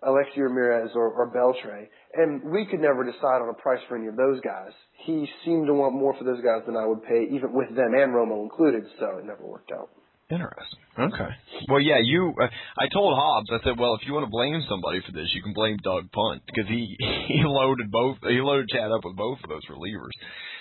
[0.02, 1.88] Alexei Ramirez or, or Beltre.
[2.14, 4.72] And we could never decide on a price for any of those guys.
[5.04, 7.94] He seemed to want more for those guys than I would pay, even with them
[7.94, 9.90] and Romo included, so it never worked out.
[10.30, 10.78] Interesting.
[10.96, 11.32] Okay.
[11.68, 12.32] Well, yeah, you.
[12.40, 12.46] Uh,
[12.78, 13.50] I told Hobbs.
[13.50, 16.06] I said, well, if you want to blame somebody for this, you can blame Doug
[16.12, 16.94] Punt because he
[17.26, 18.18] he loaded both.
[18.22, 20.14] He loaded Chad up with both of those relievers.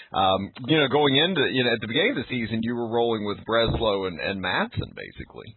[0.10, 2.90] Um, you know, going into you know at the beginning of the season, you were
[2.90, 5.54] rolling with Breslow and and Madson basically.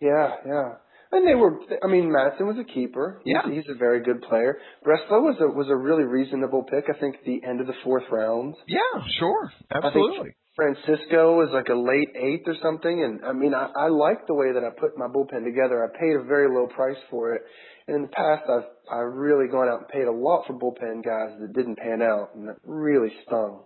[0.00, 0.68] Yeah, yeah.
[1.12, 1.58] And they were.
[1.82, 3.20] I mean, Madison was a keeper.
[3.24, 3.50] He's, Yeah.
[3.52, 4.58] he's a very good player.
[4.84, 6.84] Breslow was a was a really reasonable pick.
[6.88, 8.54] I think the end of the fourth round.
[8.66, 10.34] Yeah, sure, absolutely.
[10.56, 14.34] Francisco was like a late eighth or something, and I mean, I, I like the
[14.34, 15.84] way that I put my bullpen together.
[15.84, 17.42] I paid a very low price for it,
[17.86, 21.04] and in the past, I've I've really gone out and paid a lot for bullpen
[21.04, 23.64] guys that didn't pan out, and that really stung.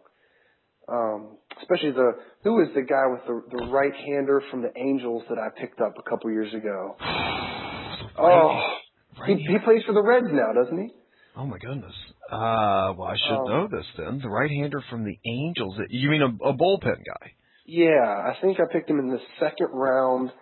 [0.89, 2.13] Um, especially the
[2.43, 5.81] who is the guy with the the right hander from the Angels that I picked
[5.81, 6.97] up a couple years ago.
[8.19, 8.61] Oh,
[9.27, 10.93] he he plays for the Reds now, doesn't he?
[11.37, 11.95] Oh my goodness.
[12.31, 14.19] Uh, well, I should Um, know this then.
[14.23, 15.77] The right-hander from the Angels.
[15.89, 17.33] You mean a, a bullpen guy?
[17.67, 20.33] Yeah, I think I picked him in the second round.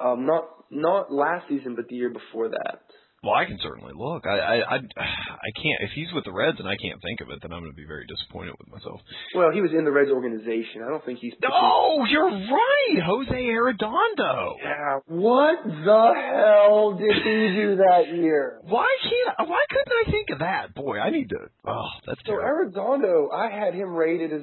[0.00, 2.80] Um, not not last season, but the year before that.
[3.22, 4.26] Well, I can certainly look.
[4.26, 5.78] I, I, I, I can't.
[5.86, 7.76] If he's with the Reds and I can't think of it, then I'm going to
[7.76, 9.00] be very disappointed with myself.
[9.34, 10.82] Well, he was in the Reds organization.
[10.84, 11.32] I don't think he's.
[11.34, 14.54] pitching- Oh, you're right, Jose Arredondo.
[14.62, 14.98] Yeah.
[15.06, 18.58] What the hell did he do that year?
[18.62, 19.48] Why can't?
[19.48, 20.74] Why couldn't I think of that?
[20.74, 21.38] Boy, I need to.
[21.66, 22.72] Oh, that's So terrible.
[22.72, 24.42] Arredondo, I had him rated as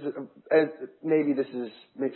[0.51, 0.67] as
[1.03, 1.69] maybe this is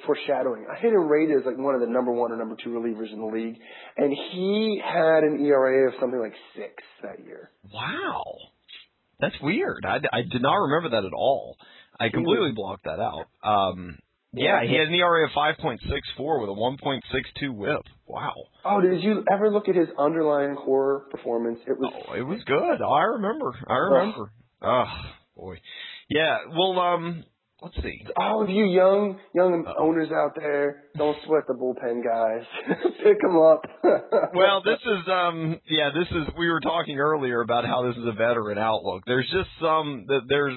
[0.05, 0.65] foreshadowing.
[0.71, 3.11] I had him rated as like one of the number one or number two relievers
[3.11, 3.57] in the league,
[3.97, 7.49] and he had an ERA of something like six that year.
[7.73, 8.23] Wow,
[9.19, 9.85] that's weird.
[9.85, 11.57] I, I did not remember that at all.
[11.99, 13.25] I completely blocked that out.
[13.43, 13.99] Um,
[14.33, 17.85] yeah, he had an ERA of 5.64 with a 1.62 WHIP.
[18.07, 18.33] Wow.
[18.65, 21.59] Oh, did you ever look at his underlying core performance?
[21.67, 22.81] It was Oh, it was good.
[22.81, 23.53] I remember.
[23.67, 24.31] I remember.
[24.61, 24.85] Oh
[25.37, 25.57] boy.
[26.09, 26.37] Yeah.
[26.49, 27.23] Well, um,
[27.63, 28.05] let's see.
[28.17, 29.87] all of you young young Uh-oh.
[29.87, 32.43] owners out there, don't sweat the bullpen guys.
[33.03, 33.61] Pick them up.
[34.35, 36.33] Well, this is um, yeah, this is.
[36.37, 39.03] We were talking earlier about how this is a veteran outlook.
[39.05, 40.53] There's just some that there's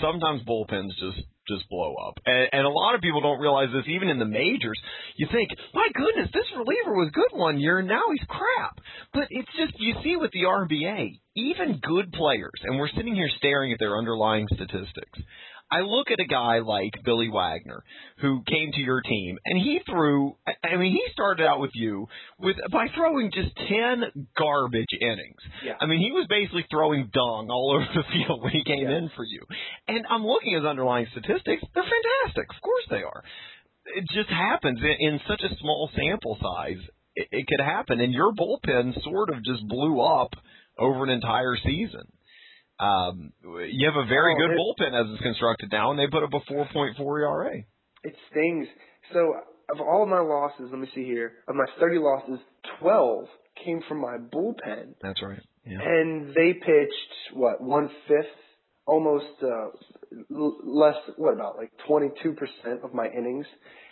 [0.00, 3.84] sometimes bullpens just just blow up, and, and a lot of people don't realize this.
[3.88, 4.78] Even in the majors,
[5.16, 8.78] you think, my goodness, this reliever was good one year, and now he's crap.
[9.12, 13.30] But it's just you see with the RBA, even good players, and we're sitting here
[13.38, 15.18] staring at their underlying statistics.
[15.70, 17.82] I look at a guy like Billy Wagner,
[18.20, 20.36] who came to your team, and he threw.
[20.46, 22.06] I- mean, he started out with you
[22.38, 25.40] with by throwing just ten garbage innings.
[25.64, 25.74] Yeah.
[25.80, 28.96] I mean, he was basically throwing dung all over the field when he came Yeah.
[28.98, 29.42] in for you.
[29.88, 32.48] And I'm looking at his underlying statistics; they're fantastic.
[32.54, 33.22] Of course they are.
[33.96, 36.78] It just happens in, in such a small sample size.
[37.14, 40.30] It, it could happen, and your bullpen sort of just blew up
[40.78, 42.06] over an entire season.
[42.80, 46.22] Um, you have a very Oh, good bullpen as it's constructed now, and they put
[46.22, 47.56] up a 4.4 ERA.
[48.04, 48.66] it stings.
[49.12, 49.34] So
[49.74, 51.32] of all of my losses, let me see here.
[51.48, 52.38] Of my thirty losses,
[52.80, 53.26] twelve
[53.64, 54.94] came from my bullpen.
[55.02, 55.40] That's right.
[55.66, 55.80] Yeah.
[55.82, 58.26] And they pitched what, one fifth?
[58.86, 59.68] Almost uh
[60.30, 63.46] l- less what about like twenty two percent of my innings.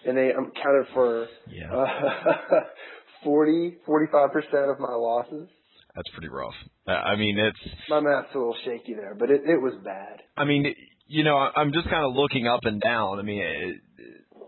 [0.06, 1.72] And they um, counted for Yeah.
[1.74, 2.60] uh,
[3.24, 5.48] 40, 45 percent of my losses.
[5.96, 6.54] That's pretty rough.
[6.86, 7.74] I mean, it's.
[7.88, 10.20] My math's a little shaky there, but it, it was bad.
[10.36, 10.74] I mean,
[11.06, 13.18] you know, I'm just kind of looking up and down.
[13.18, 14.44] I mean, uh,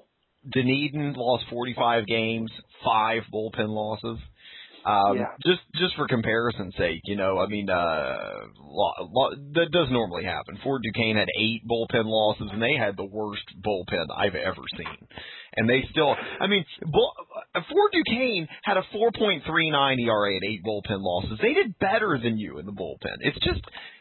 [0.52, 2.50] Dunedin lost 45 games,
[2.84, 4.18] five bullpen losses.
[4.84, 5.32] Um, Yeah.
[5.44, 8.16] Just just for comparison's sake, you know, I mean, uh,
[8.60, 10.58] lo, lo, that does normally happen.
[10.62, 15.08] Fort Duquesne had eight bullpen losses, and they had the worst bullpen I've ever seen.
[15.58, 16.14] And they still.
[16.40, 21.38] I mean, uh, Fort Duquesne had a 4.39 ERA at eight bullpen losses.
[21.42, 23.16] They did better than you in the bullpen.
[23.20, 23.60] It's just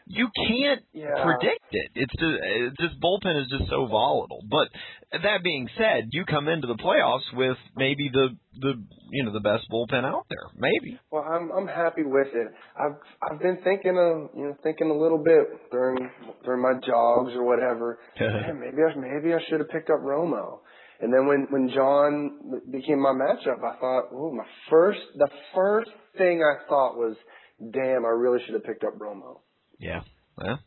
[0.09, 1.23] you can't yeah.
[1.23, 1.91] predict it.
[1.95, 4.43] It's just, it's just bullpen is just so volatile.
[4.49, 4.69] But
[5.11, 8.29] that being said, you come into the playoffs with maybe the
[8.59, 8.73] the
[9.11, 10.47] you know the best bullpen out there.
[10.57, 10.99] Maybe.
[11.11, 12.47] Well, I'm I'm happy with it.
[12.79, 16.09] I've I've been thinking of you know thinking a little bit during
[16.43, 17.99] during my jogs or whatever.
[18.19, 20.59] Maybe I maybe I should have picked up Romo.
[20.99, 25.91] And then when when John became my matchup, I thought, oh, my first the first
[26.17, 27.15] thing I thought was,
[27.59, 29.39] damn, I really should have picked up Romo.
[29.79, 30.01] Yeah.
[30.37, 30.59] Well.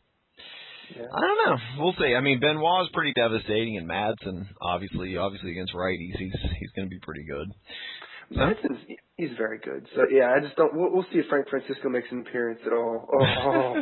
[0.95, 1.03] Yeah.
[1.13, 1.83] I don't know.
[1.83, 2.15] We'll see.
[2.15, 6.87] I mean, Benoit is pretty devastating, and Madson, obviously, obviously against righties, he's he's going
[6.87, 7.47] to be pretty good.
[8.29, 8.79] Madson's
[9.17, 9.87] he's very good.
[9.95, 10.73] So yeah, I just don't.
[10.73, 13.07] We'll, we'll see if Frank Francisco makes an appearance at all.
[13.13, 13.75] Oh.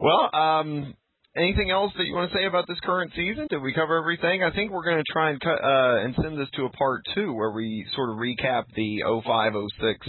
[0.00, 0.94] well, um,
[1.36, 3.46] anything else that you want to say about this current season?
[3.50, 4.42] Did we cover everything?
[4.42, 7.02] I think we're going to try and cut uh, and send this to a part
[7.14, 10.06] two where we sort of recap the 0506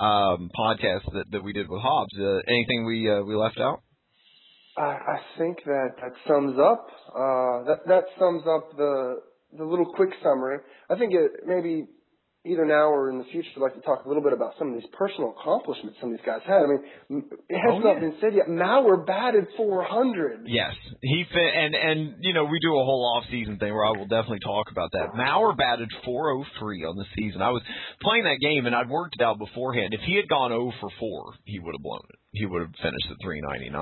[0.00, 2.14] um, podcast that, that we did with Hobbs.
[2.18, 3.82] Uh, anything we uh, we left out?
[4.76, 9.22] I, I think that that sums up uh, that that sums up the
[9.56, 10.58] the little quick summary.
[10.88, 11.86] I think it maybe
[12.46, 14.72] either now or in the future, I'd like to talk a little bit about some
[14.72, 16.64] of these personal accomplishments some of these guys had.
[16.64, 18.00] I mean, it has oh, not yeah.
[18.00, 18.48] been said yet.
[18.48, 20.46] Mauer batted 400.
[20.46, 20.72] Yes,
[21.02, 23.90] he fit, and and you know we do a whole off season thing where I
[23.90, 25.12] will definitely talk about that.
[25.12, 27.42] Mauer batted 403 on the season.
[27.42, 27.62] I was
[28.00, 29.92] playing that game and I'd worked it out beforehand.
[29.92, 32.20] If he had gone 0 for 4, he would have blown it.
[32.32, 33.74] He would have finished at 399.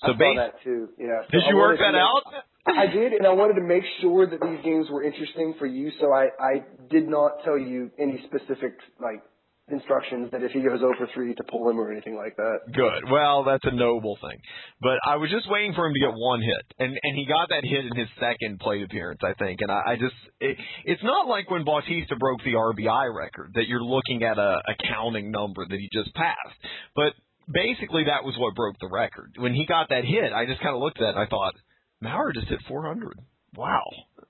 [0.00, 0.88] So I saw that too.
[0.98, 1.22] Yeah.
[1.26, 2.22] So did you work that out?
[2.66, 5.92] I did, and I wanted to make sure that these games were interesting for you,
[6.00, 9.22] so I, I did not tell you any specific like
[9.68, 12.58] instructions that if he goes over three to pull him or anything like that.
[12.72, 13.10] Good.
[13.10, 14.38] Well, that's a noble thing.
[14.80, 17.48] But I was just waiting for him to get one hit, and and he got
[17.50, 19.60] that hit in his second plate appearance, I think.
[19.62, 23.66] And I, I just it, it's not like when Bautista broke the RBI record that
[23.66, 26.58] you're looking at a, a counting number that he just passed,
[26.94, 27.12] but.
[27.52, 29.32] Basically, that was what broke the record.
[29.38, 31.54] When he got that hit, I just kind of looked at it and I thought,
[32.02, 33.18] Mauer just hit 400.
[33.56, 33.84] Wow,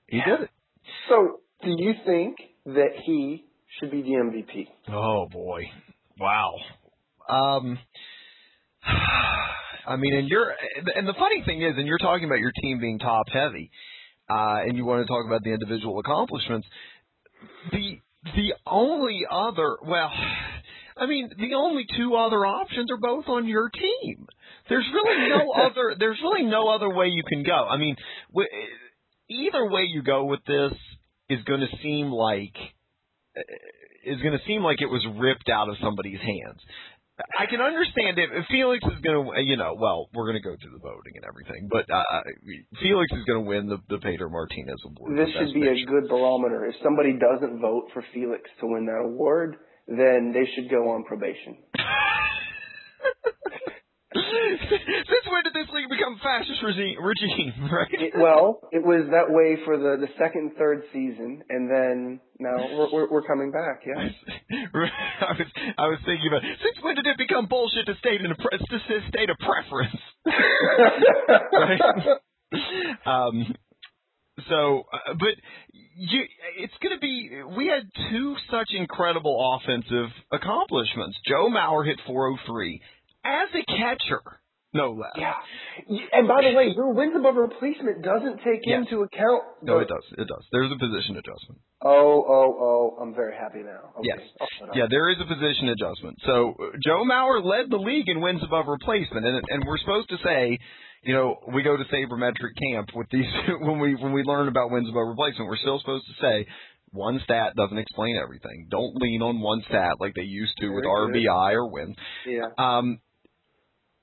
[0.07, 0.49] he did it.
[1.09, 3.45] So, do you think that he
[3.79, 4.67] should be the MVP?
[4.93, 5.63] Oh boy,
[6.19, 6.53] wow.
[7.29, 7.79] Um,
[9.87, 10.53] I mean, and you're,
[10.95, 13.71] and the funny thing is, and you're talking about your team being top heavy,
[14.29, 16.67] uh, and you want to talk about the individual accomplishments.
[17.71, 17.99] The
[18.35, 20.11] the only other, well,
[20.99, 24.27] I mean, the only two other options are both on your team.
[24.69, 25.95] There's really no other.
[25.97, 27.67] There's really no other way you can go.
[27.67, 27.95] I mean,
[28.31, 28.49] w-
[29.29, 30.73] either way you go with this
[31.29, 32.55] is going to seem like
[33.37, 33.41] uh,
[34.05, 36.61] is going to seem like it was ripped out of somebody's hands.
[37.17, 40.45] I can understand if Felix is going to, uh, you know, well, we're going to
[40.45, 42.21] go through the voting and everything, but uh, uh
[42.79, 45.17] Felix is going to win the the Pedro Martinez award.
[45.17, 46.65] This should be a good barometer.
[46.65, 49.57] If somebody doesn't vote for Felix to win that award,
[49.87, 51.57] then they should go on probation.
[54.13, 56.97] Since when did this league become fascist regime?
[57.01, 57.87] regime right?
[57.91, 62.57] It, well, it was that way for the the second, third season, and then now
[62.57, 63.83] we're we're, we're coming back.
[63.85, 64.09] Yeah.
[65.21, 68.31] I was I was thinking about since when did it become bullshit to state in
[68.31, 70.01] a pre- to state a preference?
[71.53, 71.81] right.
[73.05, 73.55] Um.
[74.49, 75.33] So, uh, but
[75.97, 76.23] you,
[76.59, 77.31] it's going to be.
[77.57, 81.17] We had two such incredible offensive accomplishments.
[81.27, 82.81] Joe Mauer hit 403
[83.25, 84.21] as a catcher,
[84.73, 85.17] no less.
[85.17, 85.33] Yeah.
[86.13, 88.85] And by the way, your wins above replacement doesn't take yes.
[88.85, 89.43] into account.
[89.61, 89.73] The...
[89.73, 90.05] No, it does.
[90.17, 90.43] It does.
[90.51, 91.59] There's a position adjustment.
[91.81, 92.97] Oh, oh, oh!
[93.01, 93.97] I'm very happy now.
[93.97, 94.09] Okay.
[94.13, 94.19] Yes.
[94.75, 96.17] Yeah, there is a position adjustment.
[96.25, 100.09] So uh, Joe Mauer led the league in wins above replacement, and and we're supposed
[100.09, 100.59] to say.
[101.03, 103.25] You know, we go to sabermetric camp with these
[103.61, 105.49] when we when we learn about wins above replacement.
[105.49, 106.47] We're still supposed to say
[106.91, 108.67] one stat doesn't explain everything.
[108.69, 111.25] Don't lean on one stat like they used to Very with good.
[111.25, 111.95] RBI or wins.
[112.25, 112.47] Yeah.
[112.57, 112.99] Um,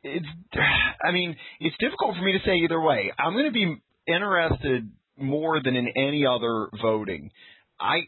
[0.02, 0.26] it's
[1.04, 3.12] I mean, it's difficult for me to say either way.
[3.18, 3.76] I'm going to be
[4.06, 7.30] interested more than in any other voting.
[7.80, 8.00] I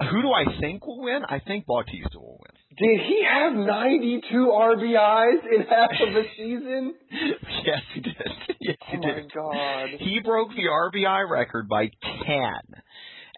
[0.00, 1.22] who do I think will win?
[1.28, 2.56] I think Bautista will win.
[2.76, 6.94] Did he have 92 RBIs in half of the season?
[7.64, 8.14] yes, he did.
[8.60, 9.24] Yes, he oh did.
[9.24, 9.88] my god.
[9.98, 12.44] He broke the RBI record by 10.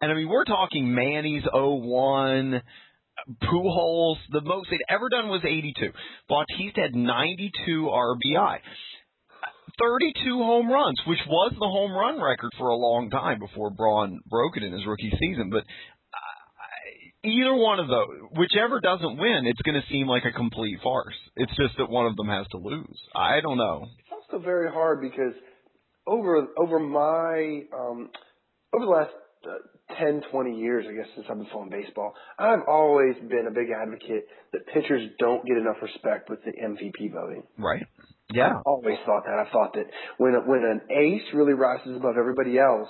[0.00, 2.62] And I mean, we're talking Manny's 01,
[3.42, 5.90] Pujols, the most they'd ever done was 82.
[6.28, 8.58] Bautista had 92 RBI.
[9.80, 14.20] 32 home runs, which was the home run record for a long time before Braun
[14.28, 15.50] broke it in his rookie season.
[15.50, 15.64] But
[17.24, 21.14] either one of those, whichever doesn't win, it's going to seem like a complete farce.
[21.36, 22.98] It's just that one of them has to lose.
[23.14, 23.86] I don't know.
[23.98, 25.34] It's also very hard because
[26.06, 28.10] over over my um,
[28.72, 29.10] over the last
[29.44, 33.50] uh, 10, 20 years, I guess, since I've been following baseball, I've always been a
[33.50, 37.42] big advocate that pitchers don't get enough respect with the MVP voting.
[37.56, 37.84] Right.
[38.32, 38.58] Yeah.
[38.58, 39.38] I've always thought that.
[39.38, 39.86] I've thought that
[40.18, 42.88] when when an ace really rises above everybody else,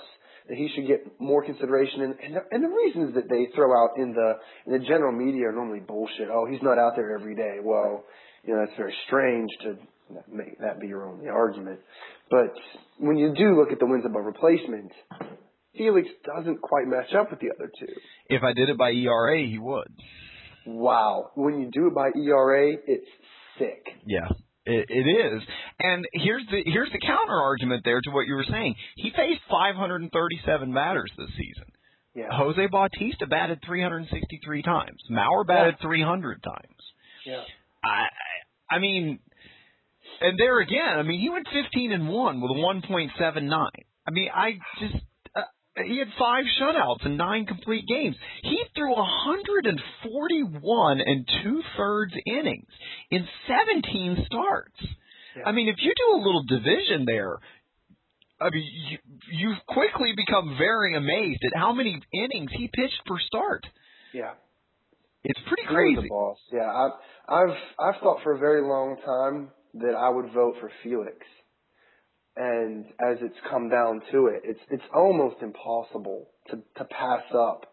[0.49, 2.01] that he should get more consideration.
[2.01, 4.33] And and the, and the reasons that they throw out in the
[4.65, 6.27] in the general media are normally bullshit.
[6.31, 7.57] Oh, he's not out there every day.
[7.63, 8.03] Well,
[8.43, 9.77] you know that's very strange to
[10.31, 11.79] make that be your only argument.
[12.29, 12.53] But
[12.97, 14.91] when you do look at the wins above replacement,
[15.77, 17.93] Felix doesn't quite match up with the other two.
[18.27, 19.87] If I did it by ERA, he would.
[20.65, 21.31] Wow.
[21.35, 23.07] When you do it by ERA, it's
[23.57, 23.85] sick.
[24.05, 24.27] Yeah.
[24.65, 25.41] It, it is,
[25.79, 28.75] and here's the here's the counter argument there to what you were saying.
[28.97, 31.71] He faced 537 batters this season.
[32.13, 32.27] Yeah.
[32.31, 35.01] Jose Bautista batted 363 times.
[35.09, 35.87] Mauer batted Yeah.
[35.87, 36.81] 300 times.
[37.25, 37.43] Yeah.
[37.83, 38.07] I
[38.69, 39.19] I mean,
[40.21, 43.69] and there again, I mean, he went 15 and one with a 1.79.
[44.07, 45.03] I mean, I just.
[45.85, 48.15] He had five shutouts and nine complete games.
[48.43, 52.67] He threw 141 and two thirds innings
[53.11, 54.81] in 17 starts.
[55.37, 55.43] Yeah.
[55.45, 57.37] I mean, if you do a little division there,
[58.41, 58.97] I mean, you,
[59.31, 63.65] you quickly become very amazed at how many innings he pitched per start.
[64.13, 64.31] Yeah.
[65.23, 66.07] It's pretty crazy.
[66.53, 66.93] Yeah, I've
[67.27, 71.17] I've I've thought for a very long time that I would vote for Felix,
[72.39, 77.65] and as it's come down to it, it's it's almost impossible to to pass up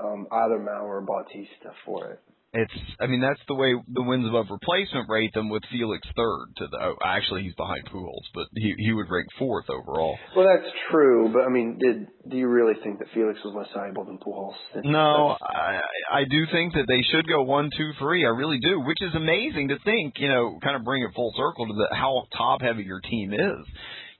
[0.00, 2.20] um, either Mauer or Bautista for it.
[2.52, 6.46] It's, I mean, that's the way the wins above replacement rate them with Felix third
[6.56, 6.78] to the.
[6.82, 10.18] Oh, actually, he's behind Pujols, but he he would rank fourth overall.
[10.34, 13.68] Well, that's true, but I mean, did do you really think that Felix was less
[13.72, 14.58] valuable than Pujols?
[14.82, 15.78] No, I
[16.10, 18.26] I do think that they should go one, two, three.
[18.26, 20.14] I really do, which is amazing to think.
[20.18, 23.32] You know, kind of bring it full circle to the how top heavy your team
[23.32, 23.62] is.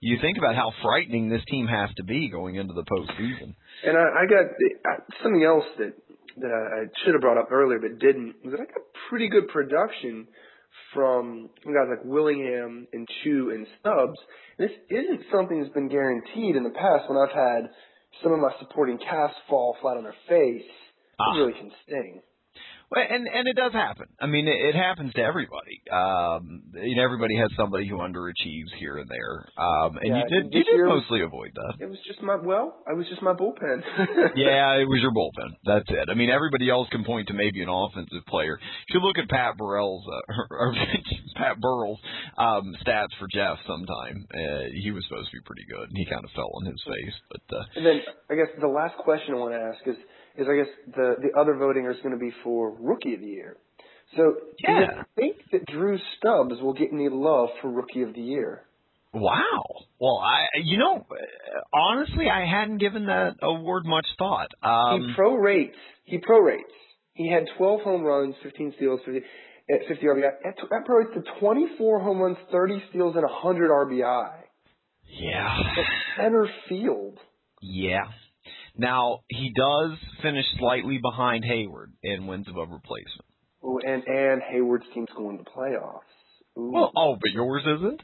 [0.01, 3.55] You think about how frightening this team has to be going into the postseason.
[3.84, 5.92] And I, I got something else that
[6.36, 8.36] that I, I should have brought up earlier but didn't.
[8.44, 10.26] Was that I got pretty good production
[10.94, 14.18] from guys like Willingham and Choo and Stubbs.
[14.59, 17.70] This isn't something that's been guaranteed in the past when I've had
[18.22, 20.70] some of my supporting cast fall flat on their face.
[21.18, 21.34] Ah.
[21.34, 22.22] It really can sting.
[22.91, 24.07] Well, and and it does happen.
[24.18, 25.78] I mean, it, it happens to everybody.
[25.93, 29.47] Um, you know, everybody has somebody who underachieves here and there.
[29.57, 31.78] Um, and Yeah, you did you did mostly avoid that.
[31.78, 33.82] It was just my well, I was just my bullpen.
[34.34, 35.55] yeah, it was your bullpen.
[35.64, 36.11] That's it.
[36.11, 38.59] I mean, everybody else can point to maybe an offensive player.
[38.88, 40.74] If you look at Pat Burrell's uh, or
[41.36, 42.01] Pat Burrell's
[42.38, 46.07] um, stats for Jeff, sometime uh, he was supposed to be pretty good, and he
[46.11, 47.14] kind of fell on his face.
[47.30, 49.97] But uh, And then I guess the last question I want to ask is
[50.37, 53.26] is I guess the the other voting is going to be for rookie of the
[53.26, 53.57] year.
[54.16, 54.35] So
[54.66, 58.62] do you think that Drew Stubbs will get any love for rookie of the year?
[59.12, 59.64] wow.
[59.99, 61.07] Well, I you know
[61.72, 64.51] honestly, I hadn't given that award much thought.
[64.62, 65.74] Um, he prorates.
[66.05, 66.74] He prorates.
[67.14, 69.20] He had 12 home runs, 15 steals, 50,
[69.70, 70.22] at 50 RBI.
[70.45, 74.33] That, that prorates to 24 home runs, 30 steals, and 100 RBI.
[75.07, 75.59] yeah.
[75.76, 77.18] That's center field.
[77.61, 78.05] Yeah.
[78.81, 83.28] Now he does finish slightly behind Heyward in wins above replacement.
[83.62, 86.01] Ooh, and and Heyward's team's going to playoffs.
[86.59, 86.72] Ooh.
[86.72, 88.01] Well, oh, but yours isn't.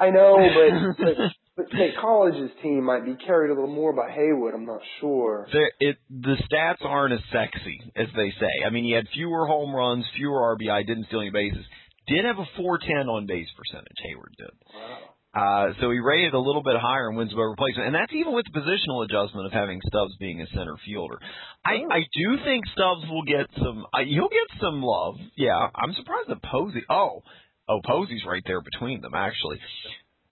[0.00, 1.16] I know, but but,
[1.56, 4.54] but State College's team might be carried a little more by Heyward.
[4.54, 5.48] I'm not sure.
[5.52, 8.64] There, it the stats aren't as sexy as they say.
[8.66, 11.64] I mean, he had fewer home runs, fewer RBI, didn't steal any bases.
[12.08, 13.98] Did have a 410 on base percentage.
[14.06, 14.50] Heyward did.
[14.74, 14.98] Wow.
[15.36, 18.32] Uh, so he rated a little bit higher in wins above replacement, and that's even
[18.32, 21.18] with the positional adjustment of having Stubbs being a center fielder.
[21.64, 21.88] I, Oh.
[21.92, 23.84] I do think Stubbs will get some.
[23.92, 25.16] Uh, he'll get some love.
[25.36, 26.82] Yeah, I'm surprised that Posey.
[26.88, 27.22] Oh,
[27.68, 29.58] oh, Posey's right there between them actually.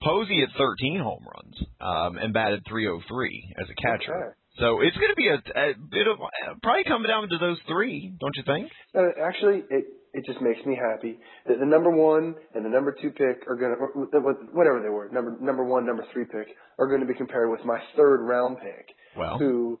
[0.01, 4.35] Posey had 13 home runs um, and batted 303 as a catcher.
[4.59, 6.17] So it's going to be a, a bit of
[6.63, 8.71] probably coming down to those three, don't you think?
[8.95, 12.95] Uh, actually, it it just makes me happy that the number one and the number
[13.01, 14.19] two pick are going to
[14.53, 17.65] whatever they were number number one number three pick are going to be compared with
[17.65, 19.79] my third round pick, Well, who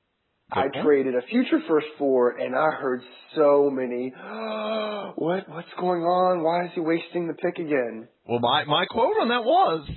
[0.51, 0.83] I point.
[0.83, 3.01] traded a future first for, and I heard
[3.35, 4.09] so many.
[5.15, 6.43] what what's going on?
[6.43, 8.09] Why is he wasting the pick again?
[8.27, 9.87] Well, my my quote on that was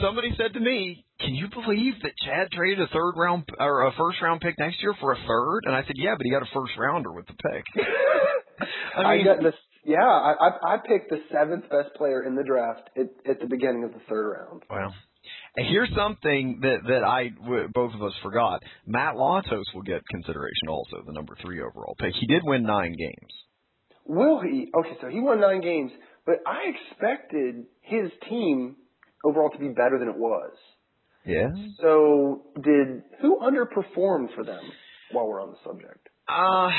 [0.00, 3.92] somebody said to me, "Can you believe that Chad traded a third round or a
[3.92, 5.60] first round pick next year for a third?
[5.64, 7.64] And I said, "Yeah, but he got a first rounder with the pick."
[8.96, 9.54] I I, got this.
[9.84, 13.46] Yeah, I, I I picked the seventh best player in the draft at, at the
[13.46, 14.62] beginning of the third round.
[14.70, 14.94] well,
[15.56, 18.62] and here's something that that I w- both of us forgot.
[18.86, 22.12] Matt Latos will get consideration also, the number three overall pick.
[22.18, 23.32] He did win nine games.
[24.06, 24.70] Will he?
[24.74, 25.90] Okay, so he won nine games,
[26.26, 28.76] but I expected his team
[29.24, 30.52] overall to be better than it was.
[31.24, 31.50] Yeah.
[31.80, 34.62] So did who underperformed for them?
[35.14, 36.08] while we're on the subject?
[36.28, 36.70] Uh,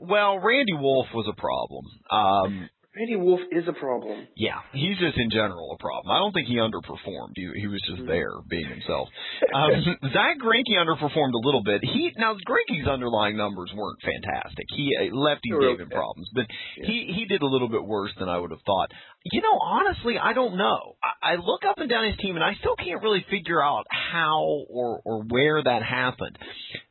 [0.00, 1.84] well, Randy Wolf was a problem.
[2.10, 4.28] Um, Randy Wolf is a problem.
[4.36, 6.12] Yeah, he's just in general a problem.
[6.12, 7.32] I don't think he underperformed.
[7.36, 8.08] He, he was just Mm-hmm.
[8.08, 9.08] there being himself.
[9.54, 9.70] Um,
[10.12, 11.80] Zack Greinke underperformed a little bit.
[11.84, 14.66] He now Greinke's underlying numbers weren't fantastic.
[14.76, 16.44] He uh, They gave him problems, but
[16.76, 16.86] Yeah.
[16.86, 18.90] he he did a little bit worse than I would have thought.
[19.24, 20.96] You know, honestly, I don't know.
[21.02, 23.84] I, I look up and down his team, and I still can't really figure out
[23.90, 26.36] how or or where that happened.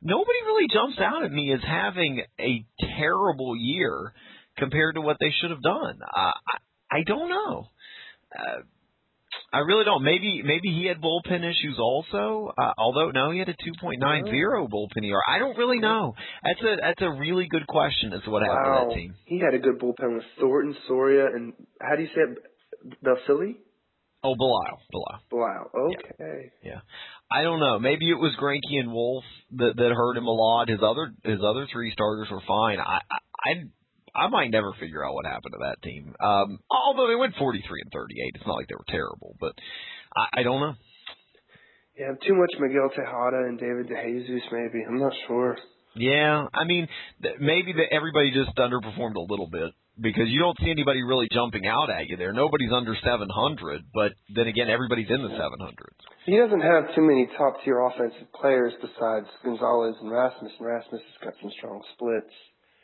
[0.02, 2.66] Nobody really jumps out at me as having a
[2.97, 4.14] terrible year
[4.58, 5.99] compared to what they should have done.
[6.04, 6.34] I,
[6.91, 7.68] I don't know.
[8.34, 8.62] Uh,
[9.54, 10.04] I really don't.
[10.04, 12.54] Maybe maybe he had bullpen issues also.
[12.58, 13.99] Uh, although no, he had a 2.90
[14.70, 15.22] bullpen ER.
[15.28, 16.16] I don't really know.
[16.43, 19.16] That's a that's a really good question as to what happened to that team.
[19.26, 22.38] He had a good bullpen with Thornton, Soria, and how do you say it?
[23.06, 23.58] Belfili?
[24.24, 25.20] Oh, Belial, Belial.
[25.32, 25.70] Wow.
[25.76, 26.52] Okay.
[26.64, 26.82] Yeah.
[27.32, 27.80] I don't know.
[27.80, 29.24] Maybe it was Greinke and Wolf
[29.58, 30.70] that that hurt him a lot.
[30.70, 32.80] His other his other three starters were fine.
[32.80, 32.99] I
[33.43, 33.64] I
[34.16, 36.16] I, might never figure out what happened to that team.
[36.20, 39.53] Um, although they went 43 and 38, it's not like they were terrible, but
[40.16, 40.74] I, I don't know.
[41.97, 44.84] Yeah, too much Miguel Tejada and David DeJesus, maybe.
[44.88, 45.57] I'm not sure.
[45.95, 46.88] Yeah, I mean,
[47.22, 51.28] th- maybe that everybody just underperformed a little bit because you don't see anybody really
[51.32, 52.32] jumping out at you there.
[52.32, 55.99] Nobody's under 700, but then again, everybody's in the 700s.
[56.26, 61.01] He doesn't have too many top tier offensive players besides Gonzalez and Rasmus, and Rasmus
[61.01, 62.34] has got some strong splits.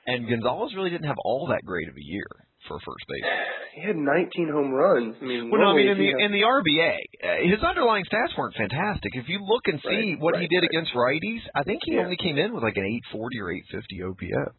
[0.07, 2.25] And Gonzalez really didn't have all that great of a year
[2.67, 3.29] for first base.
[3.75, 5.15] He had 19 home runs.
[5.21, 8.35] I mean, Well, no, I mean in the in the RBA, uh, his underlying stats
[8.37, 9.11] weren't fantastic.
[9.15, 10.69] If you look and see Right, what he did right.
[10.71, 12.03] against righties, I think he Yeah.
[12.03, 14.57] only came in with like an 840 or 850 OPS.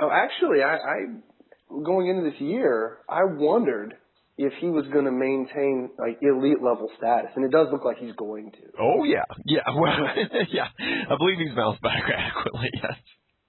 [0.00, 0.96] Oh, actually, I, I
[1.84, 3.94] going into this year, I wondered
[4.38, 7.98] if he was going to maintain like elite level status, and it does look like
[7.98, 8.62] he's going to.
[8.80, 9.92] Oh yeah, yeah, well,
[10.50, 10.68] yeah.
[11.10, 12.70] I believe he's bounced back adequately.
[12.74, 12.96] Yes.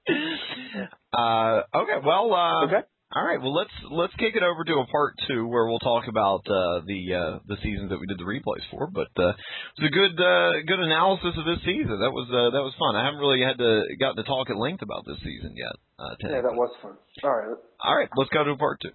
[1.16, 2.84] Uh, okay, well, uh, Okay.
[3.16, 3.40] all right.
[3.40, 6.84] Well, let's let's kick it over to a part two where we'll talk about uh,
[6.84, 8.88] the uh, the seasons that we did the replays for.
[8.92, 12.04] But uh, it was a good uh, good analysis of this season.
[12.04, 13.00] That was uh, that was fun.
[13.00, 15.72] I haven't really had to gotten to talk at length about this season yet.
[15.98, 16.36] Uh, today.
[16.36, 16.98] Yeah, that was fun.
[17.24, 17.56] All right.
[17.80, 18.92] All right, let's go to part two.